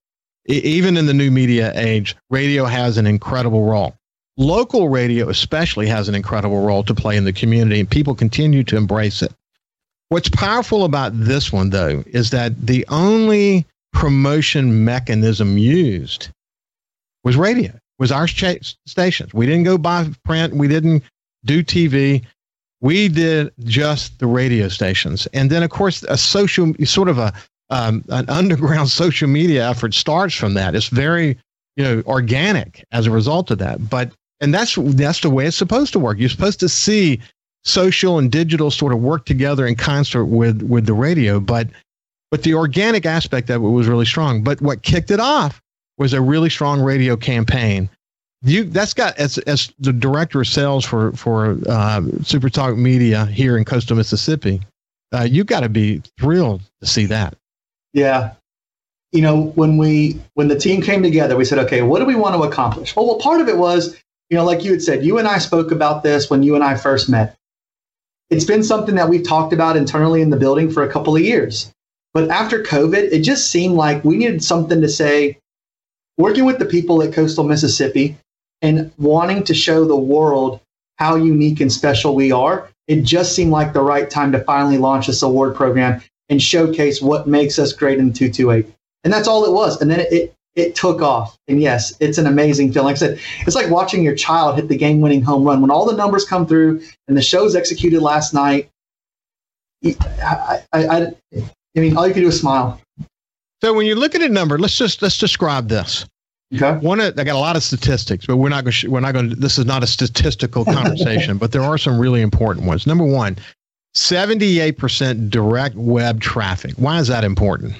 even 0.47 0.95
in 0.95 1.07
the 1.07 1.13
new 1.13 1.31
media 1.31 1.71
age, 1.75 2.15
radio 2.29 2.65
has 2.65 2.97
an 2.97 3.07
incredible 3.07 3.65
role. 3.65 3.95
Local 4.37 4.89
radio, 4.89 5.29
especially, 5.29 5.87
has 5.87 6.09
an 6.09 6.15
incredible 6.15 6.63
role 6.63 6.83
to 6.83 6.93
play 6.93 7.17
in 7.17 7.23
the 7.23 7.33
community, 7.33 7.79
and 7.79 7.89
people 7.89 8.13
continue 8.13 8.63
to 8.65 8.77
embrace 8.77 9.21
it. 9.21 9.33
What's 10.09 10.29
powerful 10.29 10.83
about 10.83 11.17
this 11.19 11.51
one, 11.51 11.71
though, 11.71 12.03
is 12.07 12.29
that 12.29 12.67
the 12.67 12.85
only 12.89 13.65
promotion 13.93 14.85
mechanism 14.85 15.57
used 15.57 16.29
was 17.23 17.37
radio, 17.37 17.71
was 17.97 18.11
our 18.11 18.27
stations. 18.27 19.33
We 19.33 19.47
didn't 19.47 19.63
go 19.63 19.77
buy 19.77 20.07
print, 20.23 20.53
we 20.53 20.67
didn't 20.67 21.03
do 21.45 21.63
TV 21.63 22.23
we 22.81 23.07
did 23.07 23.51
just 23.63 24.19
the 24.19 24.27
radio 24.27 24.67
stations, 24.67 25.27
and 25.27 25.49
then 25.49 25.63
of 25.63 25.69
course 25.69 26.03
a 26.03 26.17
social 26.17 26.73
sort 26.83 27.09
of 27.09 27.17
a 27.17 27.33
um, 27.69 28.03
an 28.09 28.29
underground 28.29 28.89
social 29.03 29.27
media 29.27 29.69
effort 29.69 29.93
starts 29.93 30.35
from 30.35 30.53
that. 30.55 30.75
It's 30.75 30.87
very 30.87 31.37
you 31.75 31.83
know 31.83 32.03
organic 32.05 32.83
as 32.91 33.07
a 33.07 33.11
result 33.11 33.51
of 33.51 33.57
that, 33.59 33.89
but 33.89 34.11
and 34.41 34.53
that's 34.53 34.75
that's 34.75 35.21
the 35.21 35.29
way 35.29 35.45
it's 35.45 35.57
supposed 35.57 35.93
to 35.93 35.99
work. 35.99 36.17
You're 36.19 36.29
supposed 36.29 36.59
to 36.59 36.69
see 36.69 37.21
social 37.63 38.19
and 38.19 38.31
digital 38.31 38.69
sort 38.69 38.93
of 38.93 38.99
work 38.99 39.25
together 39.25 39.65
in 39.65 39.75
concert 39.75 40.25
with 40.25 40.61
with 40.63 40.85
the 40.85 40.93
radio, 40.93 41.39
but 41.39 41.67
but 42.31 42.43
the 42.43 42.53
organic 42.53 43.05
aspect 43.05 43.49
of 43.49 43.63
it 43.63 43.67
was 43.67 43.87
really 43.87 44.05
strong. 44.05 44.43
But 44.43 44.61
what 44.61 44.83
kicked 44.83 45.11
it 45.11 45.19
off 45.19 45.61
was 45.97 46.13
a 46.13 46.21
really 46.21 46.49
strong 46.49 46.81
radio 46.81 47.15
campaign 47.15 47.89
you 48.41 48.65
that's 48.65 48.93
got 48.93 49.17
as 49.17 49.37
as 49.39 49.73
the 49.79 49.93
director 49.93 50.41
of 50.41 50.47
sales 50.47 50.85
for 50.85 51.11
for 51.13 51.57
uh, 51.67 52.01
Super 52.23 52.49
Talk 52.49 52.77
Media 52.77 53.25
here 53.25 53.57
in 53.57 53.65
coastal 53.65 53.97
Mississippi, 53.97 54.61
uh, 55.13 55.23
you 55.23 55.43
got 55.43 55.61
to 55.61 55.69
be 55.69 56.01
thrilled 56.19 56.61
to 56.81 56.87
see 56.87 57.05
that. 57.07 57.35
Yeah, 57.93 58.33
you 59.11 59.21
know 59.21 59.43
when 59.55 59.77
we 59.77 60.19
when 60.33 60.47
the 60.47 60.57
team 60.57 60.81
came 60.81 61.01
together, 61.01 61.35
we 61.35 61.45
said, 61.45 61.59
okay, 61.59 61.81
what 61.81 61.99
do 61.99 62.05
we 62.05 62.15
want 62.15 62.35
to 62.35 62.43
accomplish? 62.43 62.95
Well, 62.95 63.07
well, 63.07 63.17
part 63.17 63.41
of 63.41 63.47
it 63.47 63.57
was 63.57 63.95
you 64.29 64.37
know 64.37 64.45
like 64.45 64.63
you 64.63 64.71
had 64.71 64.81
said, 64.81 65.05
you 65.05 65.17
and 65.17 65.27
I 65.27 65.39
spoke 65.39 65.71
about 65.71 66.03
this 66.03 66.29
when 66.29 66.43
you 66.43 66.55
and 66.55 66.63
I 66.63 66.75
first 66.75 67.09
met. 67.09 67.35
It's 68.29 68.45
been 68.45 68.63
something 68.63 68.95
that 68.95 69.09
we've 69.09 69.25
talked 69.25 69.53
about 69.53 69.77
internally 69.77 70.21
in 70.21 70.31
the 70.31 70.37
building 70.37 70.71
for 70.71 70.83
a 70.83 70.91
couple 70.91 71.15
of 71.15 71.21
years. 71.21 71.71
But 72.13 72.29
after 72.29 72.63
COVID, 72.63 73.11
it 73.11 73.21
just 73.21 73.51
seemed 73.51 73.75
like 73.75 74.03
we 74.03 74.17
needed 74.17 74.43
something 74.43 74.81
to 74.81 74.89
say. 74.89 75.37
Working 76.17 76.45
with 76.45 76.59
the 76.59 76.65
people 76.65 77.03
at 77.03 77.11
Coastal 77.11 77.43
Mississippi, 77.43 78.17
and 78.65 78.91
wanting 78.97 79.43
to 79.43 79.53
show 79.53 79.85
the 79.85 79.95
world 79.95 80.59
how 80.97 81.15
unique 81.15 81.61
and 81.61 81.71
special 81.71 82.15
we 82.15 82.31
are, 82.31 82.67
it 82.87 83.03
just 83.03 83.35
seemed 83.35 83.51
like 83.51 83.73
the 83.73 83.81
right 83.81 84.09
time 84.09 84.31
to 84.31 84.39
finally 84.43 84.79
launch 84.79 85.05
this 85.05 85.21
award 85.21 85.55
program 85.55 86.01
and 86.29 86.41
showcase 86.41 86.99
what 87.01 87.27
makes 87.27 87.59
us 87.59 87.73
great 87.73 87.99
in 87.99 88.11
228. 88.11 88.65
And 89.03 89.13
that's 89.13 89.27
all 89.27 89.45
it 89.45 89.51
was. 89.51 89.79
And 89.79 89.91
then 89.91 89.99
it, 89.99 90.11
it, 90.11 90.33
it 90.55 90.75
took 90.75 91.01
off. 91.01 91.37
And 91.47 91.61
yes, 91.61 91.93
it's 91.99 92.17
an 92.17 92.25
amazing 92.25 92.73
feeling. 92.73 92.85
Like 92.85 92.95
I 92.95 92.99
said, 92.99 93.19
it's 93.41 93.55
like 93.55 93.69
watching 93.69 94.01
your 94.01 94.15
child 94.15 94.55
hit 94.55 94.67
the 94.67 94.77
game 94.77 94.99
winning 94.99 95.21
home 95.21 95.43
run. 95.43 95.61
When 95.61 95.69
all 95.69 95.85
the 95.85 95.95
numbers 95.95 96.25
come 96.25 96.47
through 96.47 96.81
and 97.07 97.15
the 97.15 97.21
show's 97.21 97.55
executed 97.55 98.01
last 98.01 98.33
night, 98.33 98.69
I, 99.85 100.63
I, 100.73 100.87
I, 100.87 101.07
I 101.35 101.79
mean, 101.79 101.95
all 101.95 102.07
you 102.07 102.13
can 102.13 102.23
do 102.23 102.29
is 102.29 102.39
smile. 102.39 102.81
So 103.61 103.73
when 103.75 103.85
you 103.85 103.93
look 103.93 104.15
at 104.15 104.21
a 104.21 104.29
number, 104.29 104.57
let's 104.57 104.77
just 104.77 105.03
let's 105.03 105.19
describe 105.19 105.69
this. 105.69 106.05
Okay. 106.55 106.85
One, 106.85 107.01
I 107.01 107.11
got 107.11 107.27
a 107.27 107.37
lot 107.37 107.55
of 107.55 107.63
statistics, 107.63 108.25
but 108.25 108.37
we're 108.37 108.49
not 108.49 108.63
going. 108.63 108.73
to 108.73 108.87
We're 108.89 108.99
not 108.99 109.13
going. 109.13 109.29
to 109.29 109.35
This 109.35 109.57
is 109.57 109.65
not 109.65 109.83
a 109.83 109.87
statistical 109.87 110.65
conversation, 110.65 111.37
but 111.37 111.51
there 111.51 111.63
are 111.63 111.77
some 111.77 111.99
really 111.99 112.21
important 112.21 112.65
ones. 112.65 112.87
Number 112.87 113.03
one, 113.03 113.37
seventy-eight 113.93 114.77
percent 114.77 115.29
direct 115.29 115.75
web 115.75 116.21
traffic. 116.21 116.73
Why 116.77 116.99
is 116.99 117.07
that 117.07 117.23
important? 117.23 117.73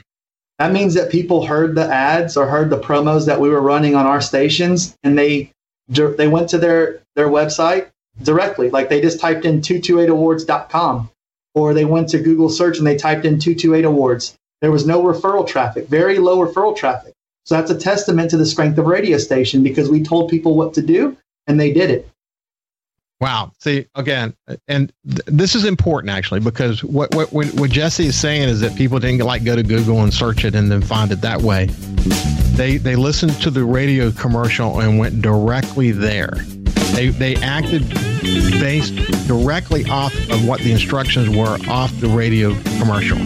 That 0.59 0.71
means 0.71 0.93
that 0.93 1.11
people 1.11 1.45
heard 1.45 1.75
the 1.75 1.85
ads 1.85 2.37
or 2.37 2.47
heard 2.47 2.69
the 2.69 2.79
promos 2.79 3.25
that 3.25 3.39
we 3.39 3.49
were 3.49 3.61
running 3.61 3.95
on 3.95 4.05
our 4.05 4.21
stations, 4.21 4.95
and 5.03 5.17
they 5.17 5.51
they 5.89 6.27
went 6.27 6.49
to 6.49 6.57
their 6.57 7.01
their 7.15 7.27
website 7.27 7.89
directly. 8.23 8.69
Like 8.69 8.89
they 8.89 9.01
just 9.01 9.19
typed 9.19 9.45
in 9.45 9.61
228awards.com, 9.61 11.09
or 11.53 11.73
they 11.73 11.85
went 11.85 12.09
to 12.09 12.19
Google 12.19 12.49
search 12.49 12.77
and 12.77 12.87
they 12.87 12.95
typed 12.95 13.25
in 13.25 13.39
228 13.39 13.85
awards. 13.85 14.37
There 14.61 14.71
was 14.71 14.87
no 14.87 15.03
referral 15.03 15.45
traffic, 15.45 15.87
very 15.87 16.17
low 16.17 16.37
referral 16.37 16.75
traffic. 16.75 17.14
So 17.45 17.55
that's 17.55 17.69
a 17.69 17.77
testament 17.77 18.31
to 18.31 18.37
the 18.37 18.45
strength 18.45 18.77
of 18.77 18.87
radio 18.87 19.17
station 19.17 19.63
because 19.63 19.89
we 19.89 20.01
told 20.03 20.29
people 20.29 20.55
what 20.55 20.73
to 20.73 20.81
do 20.81 21.15
and 21.47 21.59
they 21.59 21.71
did 21.71 21.91
it. 21.91 22.09
Wow. 23.21 23.53
See, 23.59 23.85
again, 23.95 24.35
and 24.67 24.91
th- 25.07 25.21
this 25.25 25.55
is 25.55 25.63
important 25.63 26.11
actually 26.11 26.41
because 26.41 26.83
what, 26.83 27.13
what, 27.15 27.31
what 27.31 27.69
Jesse 27.69 28.07
is 28.07 28.17
saying 28.17 28.49
is 28.49 28.59
that 28.59 28.75
people 28.75 28.99
didn't 28.99 29.19
like 29.21 29.43
go 29.45 29.55
to 29.55 29.63
Google 29.63 30.01
and 30.01 30.13
search 30.13 30.43
it 30.43 30.53
and 30.55 30.71
then 30.71 30.81
find 30.81 31.11
it 31.11 31.21
that 31.21 31.41
way. 31.41 31.67
They, 32.55 32.77
they 32.77 32.95
listened 32.95 33.39
to 33.41 33.51
the 33.51 33.63
radio 33.63 34.11
commercial 34.11 34.81
and 34.81 34.97
went 34.97 35.21
directly 35.21 35.91
there. 35.91 36.33
They, 36.93 37.09
they 37.09 37.35
acted 37.37 37.83
based 38.59 38.95
directly 39.27 39.85
off 39.89 40.13
of 40.29 40.47
what 40.47 40.61
the 40.61 40.71
instructions 40.71 41.29
were 41.29 41.57
off 41.69 41.91
the 41.99 42.07
radio 42.07 42.53
commercial. 42.79 43.17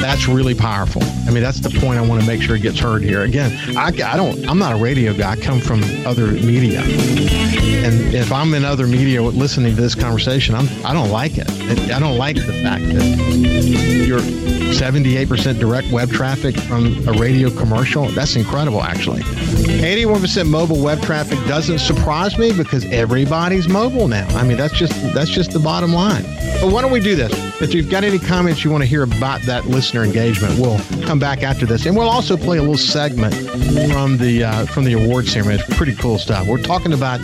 That's 0.00 0.28
really 0.28 0.54
powerful. 0.54 1.02
I 1.26 1.30
mean, 1.30 1.42
that's 1.42 1.60
the 1.60 1.70
point 1.80 1.98
I 1.98 2.02
want 2.02 2.20
to 2.20 2.26
make 2.26 2.42
sure 2.42 2.56
it 2.56 2.62
gets 2.62 2.78
heard 2.78 3.02
here. 3.02 3.22
Again, 3.22 3.76
I, 3.76 3.86
I 3.88 4.16
don't, 4.16 4.48
I'm 4.48 4.58
not 4.58 4.72
a 4.72 4.76
radio 4.76 5.14
guy. 5.14 5.32
I 5.32 5.36
come 5.36 5.60
from 5.60 5.82
other 6.06 6.26
media. 6.26 6.80
And 6.82 8.14
if 8.14 8.32
I'm 8.32 8.54
in 8.54 8.64
other 8.64 8.86
media 8.86 9.22
listening 9.22 9.74
to 9.74 9.80
this 9.80 9.94
conversation, 9.94 10.54
I'm, 10.54 10.68
I 10.84 10.92
don't 10.92 11.10
like 11.10 11.38
it. 11.38 11.50
I 11.90 11.98
don't 11.98 12.18
like 12.18 12.36
the 12.36 12.62
fact 12.62 12.84
that 12.84 14.04
you're 14.06 14.20
78% 14.74 15.58
direct 15.60 15.90
web 15.92 16.10
traffic 16.10 16.56
from 16.56 17.08
a 17.08 17.12
radio 17.12 17.48
commercial. 17.50 18.06
That's 18.08 18.36
incredible, 18.36 18.82
actually. 18.82 19.20
81% 19.22 20.48
mobile 20.48 20.82
web 20.82 21.00
traffic 21.02 21.38
doesn't 21.46 21.78
surprise 21.78 22.36
me 22.36 22.52
because 22.52 22.84
everybody's 22.86 23.68
mobile 23.68 24.08
now. 24.08 24.13
I 24.22 24.44
mean, 24.44 24.56
that's 24.56 24.74
just 24.74 24.92
that's 25.14 25.30
just 25.30 25.52
the 25.52 25.58
bottom 25.58 25.92
line. 25.92 26.22
But 26.60 26.72
why 26.72 26.82
don't 26.82 26.92
we 26.92 27.00
do 27.00 27.16
this? 27.16 27.32
If 27.60 27.74
you've 27.74 27.90
got 27.90 28.04
any 28.04 28.18
comments 28.18 28.64
you 28.64 28.70
want 28.70 28.82
to 28.82 28.86
hear 28.86 29.02
about 29.02 29.42
that 29.42 29.66
listener 29.66 30.04
engagement, 30.04 30.58
we'll 30.58 30.78
come 31.06 31.18
back 31.18 31.42
after 31.42 31.66
this, 31.66 31.86
and 31.86 31.96
we'll 31.96 32.08
also 32.08 32.36
play 32.36 32.58
a 32.58 32.60
little 32.60 32.76
segment 32.76 33.34
from 33.90 34.18
the 34.18 34.44
uh, 34.44 34.66
from 34.66 34.84
the 34.84 34.92
award 34.94 35.26
ceremony. 35.26 35.56
It's 35.56 35.76
pretty 35.76 35.94
cool 35.94 36.18
stuff. 36.18 36.46
We're 36.46 36.62
talking 36.62 36.92
about 36.92 37.20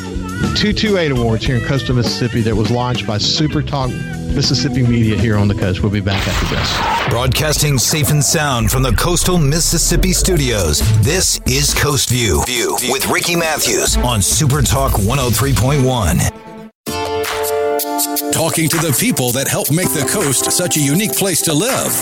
228 0.56 1.12
Awards 1.12 1.44
here 1.44 1.56
in 1.56 1.64
Coastal 1.64 1.94
Mississippi 1.94 2.40
that 2.42 2.54
was 2.54 2.70
launched 2.70 3.06
by 3.06 3.18
Super 3.18 3.62
Talk 3.62 3.90
Mississippi 3.90 4.82
Media 4.82 5.16
here 5.16 5.36
on 5.36 5.48
the 5.48 5.54
coast. 5.54 5.82
We'll 5.82 5.92
be 5.92 6.00
back 6.00 6.26
after 6.26 6.54
this. 6.54 7.10
Broadcasting 7.10 7.78
safe 7.78 8.10
and 8.10 8.24
sound 8.24 8.70
from 8.70 8.82
the 8.82 8.92
Coastal 8.92 9.38
Mississippi 9.38 10.12
studios. 10.12 10.80
This 11.02 11.40
is 11.46 11.74
Coast 11.74 12.08
View, 12.08 12.44
View 12.46 12.76
with 12.90 13.06
Ricky 13.08 13.36
Matthews 13.36 13.96
on 13.98 14.22
Super 14.22 14.62
Talk 14.62 14.92
103.1 14.92 16.49
talking 18.32 18.68
to 18.68 18.78
the 18.78 18.96
people 18.98 19.30
that 19.32 19.46
help 19.46 19.70
make 19.70 19.88
the 19.92 20.08
coast 20.10 20.50
such 20.52 20.76
a 20.76 20.80
unique 20.80 21.12
place 21.12 21.42
to 21.42 21.52
live. 21.52 21.92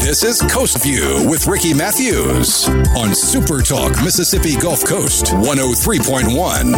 This 0.00 0.24
is 0.24 0.42
Coast 0.50 0.82
View 0.82 1.28
with 1.28 1.46
Ricky 1.46 1.72
Matthews 1.72 2.68
on 2.96 3.14
Super 3.14 3.62
Talk 3.62 3.92
Mississippi 4.02 4.56
Gulf 4.56 4.84
Coast 4.84 5.26
103.1. 5.26 6.72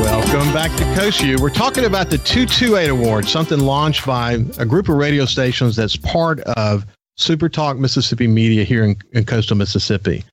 Welcome 0.00 0.52
back 0.52 0.76
to 0.78 0.84
Coast 0.94 1.20
View. 1.20 1.36
We're 1.40 1.50
talking 1.50 1.84
about 1.84 2.10
the 2.10 2.18
228 2.18 2.90
Award, 2.90 3.26
something 3.26 3.58
launched 3.58 4.06
by 4.06 4.34
a 4.58 4.64
group 4.64 4.88
of 4.88 4.96
radio 4.96 5.24
stations 5.24 5.74
that's 5.74 5.96
part 5.96 6.38
of 6.40 6.86
Super 7.16 7.48
Talk 7.48 7.76
Mississippi 7.76 8.28
Media 8.28 8.62
here 8.62 8.84
in, 8.84 8.96
in 9.12 9.24
coastal 9.24 9.56
Mississippi. 9.56 10.24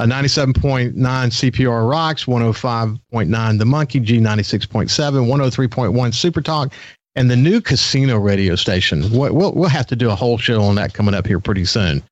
A 0.00 0.04
97.9 0.04 0.94
CPR 0.94 1.90
Rocks, 1.90 2.24
105.9 2.26 3.58
The 3.58 3.64
Monkey, 3.64 4.00
G96.7, 4.00 4.88
103.1 4.88 6.14
Super 6.14 6.40
Talk, 6.40 6.72
and 7.16 7.28
the 7.28 7.36
new 7.36 7.60
casino 7.60 8.16
radio 8.16 8.54
station. 8.54 9.10
We'll, 9.10 9.52
we'll 9.52 9.68
have 9.68 9.86
to 9.88 9.96
do 9.96 10.10
a 10.10 10.14
whole 10.14 10.38
show 10.38 10.62
on 10.62 10.76
that 10.76 10.94
coming 10.94 11.14
up 11.14 11.26
here 11.26 11.40
pretty 11.40 11.64
soon. 11.64 12.02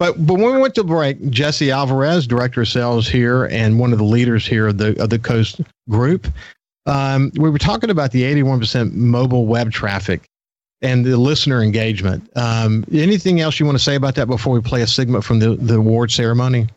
But 0.00 0.26
but 0.26 0.34
when 0.34 0.54
we 0.54 0.60
went 0.60 0.74
to 0.76 0.84
break, 0.84 1.28
Jesse 1.30 1.70
Alvarez, 1.70 2.26
director 2.26 2.62
of 2.62 2.68
sales 2.68 3.08
here 3.08 3.46
and 3.46 3.80
one 3.80 3.92
of 3.92 3.98
the 3.98 4.04
leaders 4.04 4.46
here 4.46 4.68
of 4.68 4.78
the 4.78 5.00
of 5.02 5.10
the 5.10 5.18
Coast 5.18 5.60
Group, 5.88 6.28
um, 6.86 7.32
we 7.36 7.50
were 7.50 7.58
talking 7.58 7.90
about 7.90 8.12
the 8.12 8.22
81% 8.22 8.92
mobile 8.92 9.46
web 9.46 9.72
traffic 9.72 10.22
and 10.82 11.04
the 11.04 11.16
listener 11.16 11.62
engagement. 11.62 12.30
Um, 12.36 12.84
anything 12.92 13.40
else 13.40 13.58
you 13.58 13.66
want 13.66 13.76
to 13.76 13.82
say 13.82 13.96
about 13.96 14.14
that 14.14 14.26
before 14.26 14.52
we 14.52 14.60
play 14.60 14.82
a 14.82 14.86
segment 14.86 15.24
from 15.24 15.40
the, 15.40 15.56
the 15.56 15.76
award 15.76 16.12
ceremony? 16.12 16.68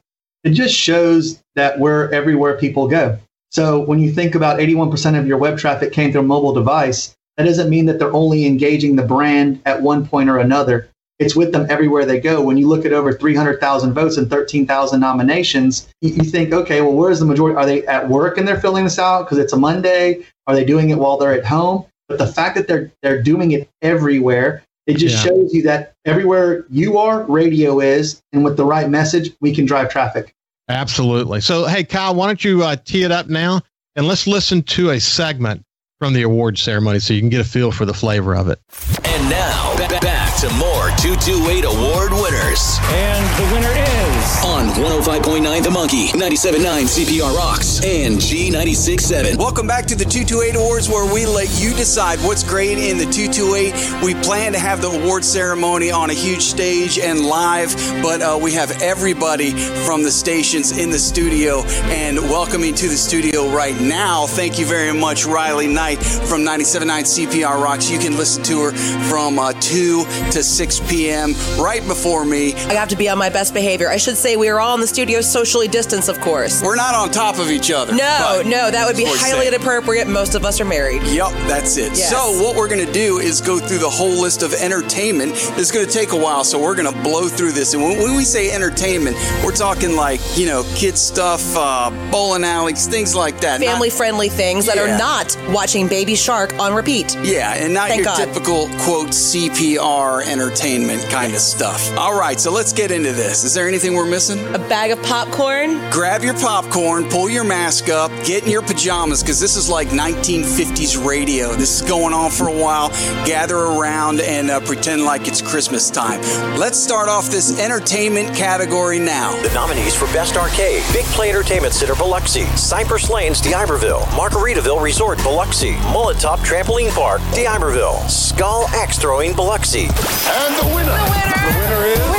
It 0.43 0.51
just 0.51 0.75
shows 0.75 1.41
that 1.55 1.79
we're 1.79 2.09
everywhere 2.11 2.57
people 2.57 2.87
go. 2.87 3.17
So 3.51 3.81
when 3.81 3.99
you 3.99 4.11
think 4.11 4.35
about 4.35 4.59
81% 4.59 5.19
of 5.19 5.27
your 5.27 5.37
web 5.37 5.57
traffic 5.57 5.91
came 5.91 6.11
through 6.11 6.21
a 6.21 6.25
mobile 6.25 6.53
device, 6.53 7.15
that 7.37 7.43
doesn't 7.43 7.69
mean 7.69 7.85
that 7.85 7.99
they're 7.99 8.13
only 8.13 8.45
engaging 8.45 8.95
the 8.95 9.03
brand 9.03 9.61
at 9.65 9.81
one 9.81 10.05
point 10.05 10.29
or 10.29 10.37
another. 10.37 10.89
It's 11.19 11.35
with 11.35 11.51
them 11.51 11.67
everywhere 11.69 12.05
they 12.05 12.19
go. 12.19 12.41
When 12.41 12.57
you 12.57 12.67
look 12.67 12.85
at 12.85 12.93
over 12.93 13.13
300,000 13.13 13.93
votes 13.93 14.17
and 14.17 14.29
13,000 14.29 14.99
nominations, 14.99 15.87
you, 16.01 16.23
think, 16.23 16.51
okay, 16.51 16.81
well, 16.81 16.93
where's 16.93 17.19
the 17.19 17.25
majority? 17.25 17.55
Are 17.57 17.65
they 17.65 17.85
at 17.85 18.09
work 18.09 18.37
and 18.37 18.47
they're 18.47 18.59
filling 18.59 18.85
this 18.85 18.97
out 18.97 19.23
because 19.23 19.37
it's 19.37 19.53
a 19.53 19.57
Monday? 19.57 20.25
Are 20.47 20.55
they 20.55 20.65
doing 20.65 20.89
it 20.89 20.97
while 20.97 21.17
they're 21.17 21.33
at 21.33 21.45
home? 21.45 21.85
But 22.07 22.17
the 22.17 22.27
fact 22.27 22.55
that 22.55 22.67
they're 22.67 22.91
they're 23.03 23.21
doing 23.21 23.51
it 23.51 23.69
everywhere, 23.81 24.63
it 24.87 24.97
just 24.97 25.15
yeah. 25.15 25.31
shows 25.31 25.53
you 25.53 25.63
that 25.63 25.95
everywhere 26.05 26.65
you 26.69 26.97
are, 26.97 27.23
radio 27.23 27.79
is, 27.79 28.21
and 28.33 28.43
with 28.43 28.57
the 28.57 28.65
right 28.65 28.89
message, 28.89 29.31
we 29.39 29.53
can 29.53 29.65
drive 29.65 29.89
traffic. 29.89 30.35
Absolutely. 30.69 31.41
So, 31.41 31.65
hey, 31.65 31.83
Kyle, 31.83 32.15
why 32.15 32.27
don't 32.27 32.43
you 32.43 32.63
uh, 32.63 32.75
tee 32.77 33.03
it 33.03 33.11
up 33.11 33.27
now 33.27 33.61
and 33.95 34.07
let's 34.07 34.25
listen 34.27 34.63
to 34.63 34.91
a 34.91 34.99
segment 34.99 35.63
from 35.99 36.13
the 36.13 36.23
award 36.23 36.57
ceremony 36.57 36.99
so 36.99 37.13
you 37.13 37.19
can 37.19 37.29
get 37.29 37.41
a 37.41 37.45
feel 37.45 37.71
for 37.71 37.85
the 37.85 37.93
flavor 37.93 38.35
of 38.35 38.47
it. 38.47 38.59
And 39.03 39.29
now, 39.29 39.77
back 39.99 40.35
to 40.39 40.49
more 40.55 40.89
228 40.97 41.65
award 41.65 42.11
winners. 42.11 42.79
And 42.89 43.21
the 43.37 43.53
winner 43.53 43.69
is 43.69 44.10
on 44.45 44.67
105.9 44.69 45.63
The 45.63 45.69
Monkey, 45.69 46.07
97.9 46.07 47.21
CPR 47.21 47.35
Rocks, 47.35 47.83
and 47.85 48.17
G96.7. 48.17 49.37
Welcome 49.37 49.67
back 49.67 49.85
to 49.85 49.95
the 49.95 50.03
228 50.03 50.55
Awards 50.55 50.89
where 50.89 51.11
we 51.13 51.25
let 51.27 51.47
you 51.61 51.73
decide 51.75 52.19
what's 52.19 52.43
great 52.43 52.79
in 52.79 52.97
the 52.97 53.05
228. 53.05 54.03
We 54.03 54.15
plan 54.15 54.53
to 54.53 54.59
have 54.59 54.81
the 54.81 54.89
award 54.89 55.23
ceremony 55.23 55.91
on 55.91 56.09
a 56.09 56.13
huge 56.13 56.41
stage 56.41 56.97
and 56.97 57.23
live, 57.25 57.75
but 58.01 58.21
uh, 58.21 58.39
we 58.41 58.51
have 58.53 58.81
everybody 58.81 59.51
from 59.85 60.01
the 60.01 60.11
stations 60.11 60.75
in 60.77 60.89
the 60.89 60.99
studio 60.99 61.61
and 61.91 62.17
welcoming 62.17 62.73
to 62.75 62.87
the 62.87 62.97
studio 62.97 63.47
right 63.49 63.79
now. 63.79 64.25
Thank 64.25 64.57
you 64.57 64.65
very 64.65 64.93
much, 64.93 65.25
Riley 65.25 65.67
Knight 65.67 66.01
from 66.01 66.41
97.9 66.41 67.27
CPR 67.27 67.61
Rocks. 67.61 67.91
You 67.91 67.99
can 67.99 68.17
listen 68.17 68.43
to 68.45 68.59
her 68.63 68.71
from 69.07 69.37
uh, 69.37 69.53
2 69.53 70.03
to 70.31 70.43
6 70.43 70.79
p.m. 70.89 71.33
right 71.59 71.85
before 71.87 72.25
me. 72.25 72.53
I 72.53 72.73
have 72.73 72.89
to 72.89 72.95
be 72.95 73.07
on 73.07 73.19
my 73.19 73.29
best 73.29 73.53
behavior. 73.53 73.89
I 73.89 73.97
should 73.97 74.17
say 74.17 74.30
we 74.35 74.49
are 74.49 74.59
all 74.59 74.75
in 74.75 74.81
the 74.81 74.87
studio 74.87 75.21
socially 75.21 75.67
distanced, 75.67 76.09
of 76.09 76.19
course. 76.19 76.61
We're 76.61 76.75
not 76.75 76.95
on 76.95 77.11
top 77.11 77.39
of 77.39 77.49
each 77.49 77.71
other. 77.71 77.93
No, 77.93 78.41
no, 78.45 78.71
that 78.71 78.85
would 78.87 78.97
be 78.97 79.05
highly 79.05 79.47
inappropriate. 79.47 80.07
Most 80.07 80.35
of 80.35 80.45
us 80.45 80.59
are 80.61 80.65
married. 80.65 81.03
Yep, 81.03 81.31
that's 81.47 81.77
it. 81.77 81.89
Yes. 81.89 82.09
So, 82.09 82.43
what 82.43 82.55
we're 82.55 82.67
going 82.67 82.85
to 82.85 82.91
do 82.91 83.19
is 83.19 83.41
go 83.41 83.59
through 83.59 83.79
the 83.79 83.89
whole 83.89 84.21
list 84.21 84.43
of 84.43 84.53
entertainment. 84.53 85.33
It's 85.57 85.71
going 85.71 85.85
to 85.85 85.91
take 85.91 86.11
a 86.13 86.17
while, 86.17 86.43
so 86.43 86.61
we're 86.61 86.75
going 86.75 86.91
to 86.91 87.03
blow 87.03 87.27
through 87.27 87.51
this. 87.51 87.73
And 87.73 87.83
when, 87.83 88.15
we 88.15 88.23
say 88.23 88.51
entertainment, 88.51 89.15
we're 89.43 89.55
talking 89.55 89.95
like, 89.95 90.19
you 90.37 90.45
know, 90.45 90.63
kids 90.75 91.01
stuff, 91.01 91.41
uh, 91.55 91.89
bowling 92.11 92.43
alleys, 92.43 92.87
things 92.87 93.15
like 93.15 93.39
that. 93.41 93.59
Family 93.59 93.89
friendly 93.89 94.29
things 94.29 94.67
yeah. 94.67 94.75
that 94.75 94.81
are 94.81 94.97
not 94.97 95.37
watching 95.53 95.87
Baby 95.87 96.15
Shark 96.15 96.53
on 96.59 96.73
repeat. 96.73 97.15
Yeah, 97.23 97.53
and 97.55 97.73
not 97.73 97.89
Thank 97.89 97.99
your 97.99 98.05
God. 98.05 98.17
typical, 98.17 98.67
quote, 98.79 99.09
CPR 99.09 100.25
entertainment 100.25 101.07
kind 101.09 101.33
of 101.33 101.39
stuff. 101.39 101.95
All 101.97 102.17
right, 102.17 102.39
so 102.39 102.51
let's 102.51 102.73
get 102.73 102.91
into 102.91 103.11
this. 103.11 103.43
Is 103.43 103.53
there 103.53 103.67
anything 103.67 103.93
we're 103.93 104.05
missing? 104.05 104.20
A 104.29 104.59
bag 104.69 104.91
of 104.91 105.01
popcorn. 105.01 105.79
Grab 105.89 106.23
your 106.23 106.35
popcorn, 106.35 107.09
pull 107.09 107.27
your 107.27 107.43
mask 107.43 107.89
up, 107.89 108.11
get 108.23 108.43
in 108.43 108.51
your 108.51 108.61
pajamas, 108.61 109.23
because 109.23 109.39
this 109.39 109.55
is 109.55 109.67
like 109.67 109.87
1950s 109.87 111.03
radio. 111.03 111.55
This 111.55 111.81
is 111.81 111.89
going 111.89 112.13
on 112.13 112.29
for 112.29 112.47
a 112.47 112.53
while. 112.53 112.89
Gather 113.25 113.57
around 113.57 114.21
and 114.21 114.51
uh, 114.51 114.59
pretend 114.59 115.03
like 115.05 115.27
it's 115.27 115.41
Christmas 115.41 115.89
time. 115.89 116.21
Let's 116.59 116.77
start 116.77 117.09
off 117.09 117.31
this 117.31 117.59
entertainment 117.59 118.35
category 118.35 118.99
now. 118.99 119.31
The 119.41 119.51
nominees 119.55 119.95
for 119.95 120.05
Best 120.13 120.37
Arcade 120.37 120.83
Big 120.93 121.05
Play 121.05 121.29
Entertainment 121.29 121.73
Center 121.73 121.95
Biloxi, 121.95 122.45
Cypress 122.55 123.09
Lanes, 123.09 123.41
D'Iberville, 123.41 124.01
Margaritaville 124.11 124.83
Resort 124.83 125.17
Biloxi, 125.23 125.71
Mullet 125.91 126.19
Top 126.19 126.39
Trampoline 126.41 126.91
Park, 126.91 127.21
D'Iberville, 127.33 127.97
Skull 128.07 128.67
Axe 128.67 128.99
Throwing 128.99 129.33
Biloxi. 129.33 129.85
And 129.85 130.55
the 130.61 130.75
winner. 130.75 130.91
The 130.91 131.09
winner. 131.09 131.41
The 131.41 131.57
winner 131.57 131.85
is. 131.85 131.97
The 131.97 132.05
winner 132.05 132.05
is. 132.05 132.10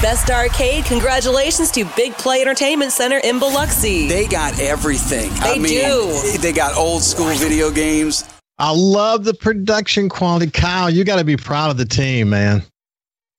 Best 0.00 0.30
Arcade, 0.30 0.84
congratulations 0.84 1.72
to 1.72 1.84
Big 1.96 2.12
Play 2.12 2.40
Entertainment 2.40 2.92
Center 2.92 3.18
in 3.24 3.40
Biloxi. 3.40 4.08
They 4.08 4.28
got 4.28 4.60
everything. 4.60 5.28
They 5.42 5.54
I 5.54 5.58
mean, 5.58 5.72
do. 5.72 6.38
They 6.38 6.52
got 6.52 6.76
old 6.76 7.02
school 7.02 7.34
video 7.34 7.72
games. 7.72 8.22
I 8.58 8.72
love 8.72 9.24
the 9.24 9.34
production 9.34 10.08
quality. 10.08 10.52
Kyle, 10.52 10.88
you 10.88 11.02
got 11.02 11.16
to 11.16 11.24
be 11.24 11.36
proud 11.36 11.72
of 11.72 11.78
the 11.78 11.84
team, 11.84 12.30
man. 12.30 12.62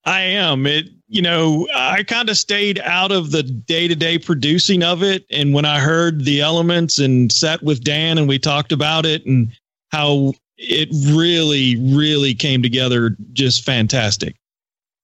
I 0.03 0.19
am. 0.19 0.65
It 0.65 0.89
you 1.07 1.21
know, 1.21 1.65
I 1.73 2.03
kind 2.03 2.29
of 2.29 2.37
stayed 2.37 2.79
out 2.79 3.13
of 3.13 3.31
the 3.31 3.41
day 3.41 3.87
to 3.87 3.95
day 3.95 4.19
producing 4.19 4.83
of 4.83 5.01
it. 5.01 5.25
And 5.31 5.53
when 5.53 5.63
I 5.63 5.79
heard 5.79 6.25
the 6.25 6.41
elements 6.41 6.99
and 6.99 7.31
sat 7.31 7.63
with 7.63 7.85
Dan 7.85 8.17
and 8.17 8.27
we 8.27 8.37
talked 8.37 8.71
about 8.73 9.05
it 9.05 9.25
and 9.25 9.49
how 9.91 10.33
it 10.57 10.89
really, 11.15 11.77
really 11.95 12.35
came 12.35 12.61
together 12.61 13.15
just 13.31 13.63
fantastic. 13.63 14.35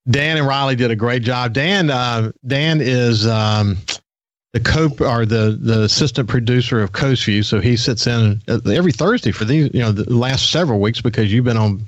Dan 0.09 0.37
and 0.37 0.47
Riley 0.47 0.75
did 0.75 0.91
a 0.91 0.95
great 0.95 1.23
job. 1.23 1.53
Dan, 1.53 1.89
uh, 1.89 2.31
Dan 2.45 2.79
is 2.81 3.25
um, 3.25 3.77
the 4.53 4.59
co 4.59 4.89
or 4.99 5.25
the 5.25 5.57
the 5.59 5.83
assistant 5.83 6.29
producer 6.29 6.81
of 6.81 6.91
Coast 6.91 7.25
View, 7.25 7.43
so 7.43 7.59
he 7.59 7.75
sits 7.75 8.05
in 8.05 8.41
every 8.47 8.91
Thursday 8.91 9.31
for 9.31 9.45
these, 9.45 9.71
you 9.73 9.81
know, 9.81 9.91
the 9.91 10.11
last 10.13 10.51
several 10.51 10.79
weeks 10.79 11.01
because 11.01 11.33
you've 11.33 11.45
been 11.45 11.57
on 11.57 11.87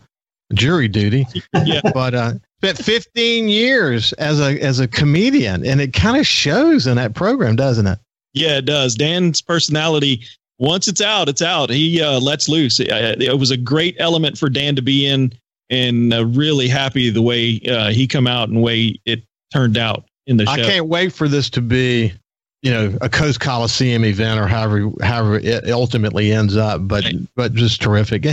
jury 0.53 0.87
duty. 0.87 1.25
Yeah. 1.65 1.81
but 1.93 2.13
uh, 2.13 2.33
spent 2.57 2.77
15 2.77 3.49
years 3.49 4.13
as 4.13 4.39
a 4.39 4.59
as 4.61 4.79
a 4.79 4.87
comedian, 4.87 5.65
and 5.65 5.81
it 5.81 5.93
kind 5.93 6.17
of 6.17 6.25
shows 6.25 6.87
in 6.87 6.95
that 6.97 7.13
program, 7.13 7.55
doesn't 7.55 7.87
it? 7.87 7.99
Yeah, 8.33 8.57
it 8.57 8.65
does. 8.65 8.95
Dan's 8.95 9.41
personality 9.41 10.23
once 10.59 10.87
it's 10.87 11.01
out, 11.01 11.29
it's 11.29 11.41
out. 11.41 11.69
He 11.69 12.01
uh, 12.01 12.19
lets 12.19 12.49
loose. 12.49 12.79
It, 12.79 12.89
it, 12.89 13.39
was 13.39 13.51
a 13.51 13.57
great 13.57 13.95
element 13.99 14.37
for 14.37 14.49
Dan 14.49 14.75
to 14.75 14.81
be 14.81 15.05
in, 15.05 15.33
and 15.69 16.13
uh, 16.13 16.25
really 16.25 16.67
happy 16.67 17.09
the 17.09 17.21
way 17.21 17.59
uh, 17.69 17.89
he 17.89 18.07
come 18.07 18.27
out 18.27 18.49
and 18.49 18.61
way 18.61 18.99
it 19.05 19.23
turned 19.51 19.77
out 19.77 20.05
in 20.25 20.37
the 20.37 20.45
show. 20.45 20.51
I 20.51 20.57
can't 20.57 20.87
wait 20.87 21.13
for 21.13 21.27
this 21.27 21.49
to 21.51 21.61
be, 21.61 22.13
you 22.61 22.71
know, 22.71 22.97
a 23.01 23.09
Coast 23.09 23.39
Coliseum 23.39 24.05
event 24.05 24.39
or 24.39 24.47
however 24.47 24.91
however 25.01 25.39
it 25.39 25.69
ultimately 25.69 26.31
ends 26.31 26.55
up. 26.55 26.87
But 26.87 27.03
right. 27.03 27.15
but 27.35 27.53
just 27.53 27.81
terrific. 27.81 28.25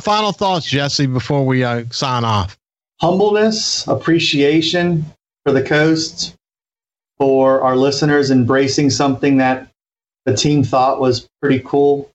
Final 0.00 0.32
thoughts, 0.32 0.66
Jesse, 0.66 1.06
before 1.06 1.44
we 1.44 1.64
uh, 1.64 1.84
sign 1.90 2.24
off. 2.24 2.58
Humbleness, 3.00 3.86
appreciation 3.86 5.04
for 5.44 5.52
the 5.52 5.62
coast, 5.62 6.36
for 7.18 7.62
our 7.62 7.76
listeners 7.76 8.30
embracing 8.30 8.90
something 8.90 9.38
that 9.38 9.70
the 10.26 10.36
team 10.36 10.62
thought 10.62 11.00
was 11.00 11.28
pretty 11.40 11.60
cool. 11.60 12.10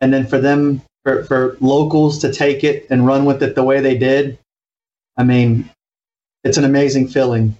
And 0.00 0.12
then 0.12 0.26
for 0.26 0.38
them, 0.38 0.82
for, 1.06 1.22
for 1.22 1.56
locals 1.60 2.18
to 2.18 2.32
take 2.32 2.64
it 2.64 2.84
and 2.90 3.06
run 3.06 3.24
with 3.24 3.40
it 3.40 3.54
the 3.54 3.62
way 3.62 3.80
they 3.80 3.96
did, 3.96 4.36
I 5.16 5.22
mean, 5.22 5.70
it's 6.42 6.58
an 6.58 6.64
amazing 6.64 7.06
feeling. 7.06 7.56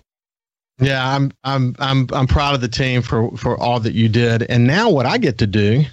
Yeah, 0.80 1.14
I'm 1.14 1.32
I'm 1.44 1.76
I'm 1.78 2.08
I'm 2.12 2.26
proud 2.26 2.56
of 2.56 2.60
the 2.60 2.68
team 2.68 3.02
for 3.02 3.30
for 3.36 3.56
all 3.56 3.78
that 3.80 3.94
you 3.94 4.08
did. 4.08 4.42
And 4.42 4.66
now 4.66 4.90
what 4.90 5.06
I 5.06 5.16
get 5.16 5.38
to 5.38 5.46
do 5.46 5.84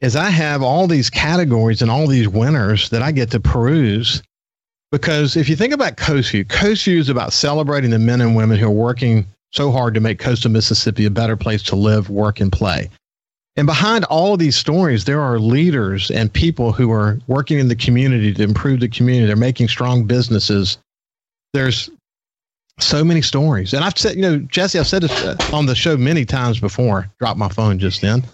is 0.00 0.14
I 0.14 0.30
have 0.30 0.62
all 0.62 0.86
these 0.86 1.10
categories 1.10 1.82
and 1.82 1.90
all 1.90 2.06
these 2.06 2.28
winners 2.28 2.88
that 2.90 3.02
I 3.02 3.10
get 3.10 3.32
to 3.32 3.40
peruse. 3.40 4.22
Because 4.92 5.36
if 5.36 5.48
you 5.48 5.56
think 5.56 5.74
about 5.74 5.96
Coast 5.96 6.30
View 6.30 7.00
is 7.00 7.08
about 7.08 7.32
celebrating 7.32 7.90
the 7.90 7.98
men 7.98 8.20
and 8.20 8.36
women 8.36 8.58
who 8.58 8.68
are 8.68 8.70
working 8.70 9.26
so 9.50 9.72
hard 9.72 9.94
to 9.94 10.00
make 10.00 10.20
coastal 10.20 10.52
Mississippi 10.52 11.04
a 11.04 11.10
better 11.10 11.36
place 11.36 11.64
to 11.64 11.76
live, 11.76 12.08
work, 12.08 12.38
and 12.40 12.52
play. 12.52 12.88
And 13.56 13.66
behind 13.66 14.04
all 14.04 14.36
these 14.36 14.56
stories, 14.56 15.04
there 15.04 15.20
are 15.20 15.38
leaders 15.38 16.10
and 16.10 16.30
people 16.30 16.72
who 16.72 16.92
are 16.92 17.18
working 17.26 17.58
in 17.58 17.68
the 17.68 17.76
community 17.76 18.34
to 18.34 18.42
improve 18.42 18.80
the 18.80 18.88
community. 18.88 19.26
They're 19.26 19.36
making 19.36 19.68
strong 19.68 20.04
businesses. 20.04 20.76
There's 21.54 21.88
so 22.78 23.02
many 23.02 23.22
stories. 23.22 23.72
And 23.72 23.82
I've 23.82 23.96
said, 23.96 24.16
you 24.16 24.22
know, 24.22 24.38
Jesse, 24.38 24.78
I've 24.78 24.86
said 24.86 25.02
this 25.02 25.24
uh, 25.24 25.36
on 25.52 25.64
the 25.64 25.74
show 25.74 25.96
many 25.96 26.26
times 26.26 26.60
before. 26.60 27.10
Dropped 27.18 27.38
my 27.38 27.48
phone 27.48 27.78
just 27.78 28.02
then. 28.02 28.24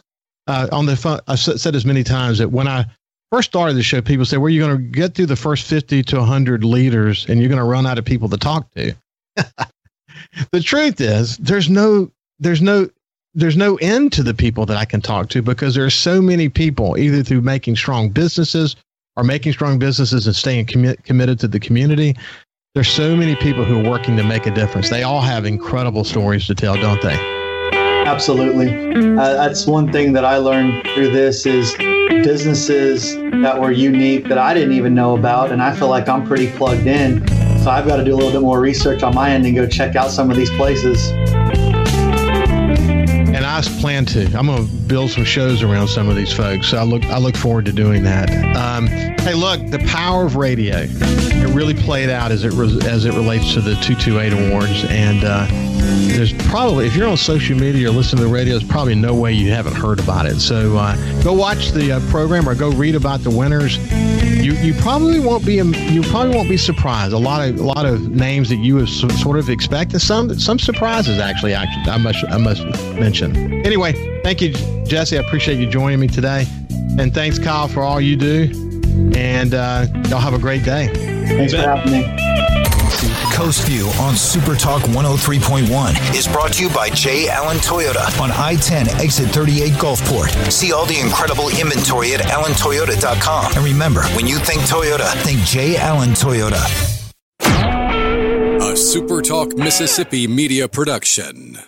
Uh, 0.48 0.68
on 0.72 0.86
the 0.86 0.96
phone, 0.96 1.20
I've 1.28 1.38
said 1.38 1.72
this 1.72 1.84
many 1.84 2.02
times 2.02 2.38
that 2.38 2.50
when 2.50 2.66
I 2.66 2.84
first 3.30 3.50
started 3.50 3.74
the 3.74 3.82
show, 3.84 4.02
people 4.02 4.24
said, 4.24 4.40
"Well, 4.40 4.50
you're 4.50 4.66
going 4.66 4.76
to 4.76 4.82
get 4.82 5.14
through 5.14 5.26
the 5.26 5.36
first 5.36 5.66
50 5.68 6.02
to 6.02 6.16
100 6.16 6.64
leaders, 6.64 7.26
and 7.28 7.38
you're 7.38 7.48
going 7.48 7.60
to 7.60 7.64
run 7.64 7.86
out 7.86 7.98
of 7.98 8.04
people 8.04 8.28
to 8.28 8.36
talk 8.36 8.68
to." 8.72 8.92
the 10.50 10.60
truth 10.60 11.00
is, 11.00 11.36
there's 11.36 11.70
no, 11.70 12.10
there's 12.40 12.60
no 12.60 12.90
there's 13.34 13.56
no 13.56 13.76
end 13.76 14.12
to 14.12 14.22
the 14.22 14.34
people 14.34 14.66
that 14.66 14.76
I 14.76 14.84
can 14.84 15.00
talk 15.00 15.28
to 15.30 15.42
because 15.42 15.74
there 15.74 15.84
are 15.84 15.90
so 15.90 16.20
many 16.20 16.48
people, 16.48 16.98
either 16.98 17.22
through 17.22 17.40
making 17.40 17.76
strong 17.76 18.10
businesses 18.10 18.76
or 19.16 19.24
making 19.24 19.52
strong 19.52 19.78
businesses 19.78 20.26
and 20.26 20.36
staying 20.36 20.66
commi- 20.66 21.02
committed 21.04 21.38
to 21.40 21.48
the 21.48 21.60
community. 21.60 22.14
There's 22.74 22.88
so 22.88 23.14
many 23.16 23.36
people 23.36 23.64
who 23.64 23.80
are 23.80 23.90
working 23.90 24.16
to 24.16 24.24
make 24.24 24.46
a 24.46 24.50
difference. 24.50 24.90
They 24.90 25.02
all 25.02 25.20
have 25.20 25.44
incredible 25.44 26.04
stories 26.04 26.46
to 26.46 26.54
tell, 26.54 26.74
don't 26.74 27.00
they? 27.02 27.16
Absolutely. 28.06 28.70
Uh, 29.16 29.34
that's 29.34 29.66
one 29.66 29.92
thing 29.92 30.12
that 30.14 30.24
I 30.24 30.36
learned 30.36 30.86
through 30.94 31.12
this 31.12 31.46
is 31.46 31.74
businesses 32.24 33.14
that 33.42 33.58
were 33.60 33.72
unique 33.72 34.28
that 34.28 34.38
I 34.38 34.54
didn't 34.54 34.72
even 34.72 34.94
know 34.94 35.16
about, 35.16 35.52
and 35.52 35.62
I 35.62 35.74
feel 35.74 35.88
like 35.88 36.08
I'm 36.08 36.26
pretty 36.26 36.50
plugged 36.52 36.86
in. 36.86 37.26
So 37.62 37.70
I've 37.70 37.86
got 37.86 37.96
to 37.96 38.04
do 38.04 38.14
a 38.14 38.16
little 38.16 38.32
bit 38.32 38.40
more 38.40 38.60
research 38.60 39.02
on 39.02 39.14
my 39.14 39.30
end 39.30 39.46
and 39.46 39.54
go 39.54 39.66
check 39.66 39.94
out 39.94 40.10
some 40.10 40.30
of 40.30 40.36
these 40.36 40.50
places. 40.50 41.12
I 43.52 43.60
plan 43.82 44.04
to. 44.06 44.24
I'm 44.38 44.46
going 44.46 44.64
to 44.64 44.72
build 44.86 45.10
some 45.10 45.24
shows 45.24 45.60
around 45.64 45.88
some 45.88 46.08
of 46.08 46.14
these 46.14 46.32
folks. 46.32 46.68
So 46.68 46.78
I 46.78 46.84
look 46.84 47.04
I 47.06 47.18
look 47.18 47.36
forward 47.36 47.64
to 47.64 47.72
doing 47.72 48.04
that. 48.04 48.30
Um, 48.56 48.86
hey, 48.86 49.34
look, 49.34 49.58
the 49.70 49.80
power 49.88 50.24
of 50.24 50.36
radio. 50.36 50.86
It 50.86 51.52
really 51.52 51.74
played 51.74 52.08
out 52.08 52.30
as 52.30 52.44
it 52.44 52.54
as 52.84 53.04
it 53.06 53.12
relates 53.14 53.54
to 53.54 53.60
the 53.60 53.74
228 53.74 54.32
awards, 54.32 54.84
and 54.84 55.24
uh, 55.24 55.46
there's 56.14 56.32
probably 56.48 56.86
if 56.86 56.94
you're 56.94 57.08
on 57.08 57.16
social 57.16 57.58
media 57.58 57.88
or 57.88 57.92
listening 57.92 58.22
to 58.22 58.28
the 58.28 58.32
radio, 58.32 58.56
there's 58.56 58.70
probably 58.70 58.94
no 58.94 59.16
way 59.16 59.32
you 59.32 59.50
haven't 59.50 59.74
heard 59.74 59.98
about 59.98 60.26
it. 60.26 60.38
So 60.38 60.76
uh, 60.76 61.22
go 61.24 61.32
watch 61.32 61.72
the 61.72 61.92
uh, 61.92 62.00
program 62.08 62.48
or 62.48 62.54
go 62.54 62.70
read 62.70 62.94
about 62.94 63.20
the 63.20 63.30
winners. 63.30 63.78
You 64.42 64.52
you 64.54 64.74
probably 64.74 65.18
won't 65.18 65.44
be 65.44 65.54
you 65.54 66.02
probably 66.02 66.36
won't 66.36 66.48
be 66.48 66.56
surprised. 66.56 67.12
A 67.12 67.18
lot 67.18 67.48
of 67.48 67.58
a 67.58 67.62
lot 67.64 67.84
of 67.84 68.10
names 68.10 68.48
that 68.48 68.56
you 68.56 68.76
have 68.76 68.88
sort 68.88 69.38
of 69.38 69.50
expected. 69.50 69.98
Some 70.00 70.38
some 70.38 70.60
surprises 70.60 71.18
actually. 71.18 71.54
Actually, 71.54 71.90
I 71.92 71.96
must 71.96 72.24
I 72.28 72.38
must 72.38 72.64
mention. 72.94 73.62
Anyway, 73.72 74.20
thank 74.22 74.42
you, 74.42 74.52
Jesse. 74.84 75.16
I 75.16 75.22
appreciate 75.22 75.58
you 75.58 75.66
joining 75.66 75.98
me 75.98 76.06
today, 76.06 76.44
and 76.98 77.14
thanks, 77.14 77.38
Kyle, 77.38 77.68
for 77.68 77.82
all 77.82 78.02
you 78.02 78.16
do. 78.16 78.50
And 79.16 79.54
uh, 79.54 79.86
y'all 80.10 80.20
have 80.20 80.34
a 80.34 80.38
great 80.38 80.62
day. 80.62 80.88
Thanks 81.26 81.54
for 81.54 81.60
having 81.60 81.90
me. 81.90 82.02
Coast 83.34 83.66
View 83.66 83.86
on 83.98 84.14
Super 84.14 84.56
Talk 84.56 84.82
103.1 84.82 86.14
is 86.14 86.28
brought 86.28 86.52
to 86.52 86.64
you 86.64 86.68
by 86.68 86.90
J. 86.90 87.30
Allen 87.30 87.56
Toyota 87.56 88.20
on 88.20 88.30
I 88.30 88.56
10 88.56 88.88
exit 89.00 89.30
38 89.30 89.72
Gulfport. 89.72 90.52
See 90.52 90.74
all 90.74 90.84
the 90.84 91.00
incredible 91.00 91.48
inventory 91.48 92.12
at 92.12 92.20
allentoyota.com. 92.20 93.54
And 93.54 93.64
remember, 93.64 94.02
when 94.08 94.26
you 94.26 94.36
think 94.36 94.60
Toyota, 94.64 95.10
think 95.22 95.40
J. 95.44 95.78
Allen 95.78 96.10
Toyota. 96.10 96.60
A 98.70 98.76
Super 98.76 99.22
Talk 99.22 99.56
Mississippi 99.56 100.26
media 100.26 100.68
production. 100.68 101.58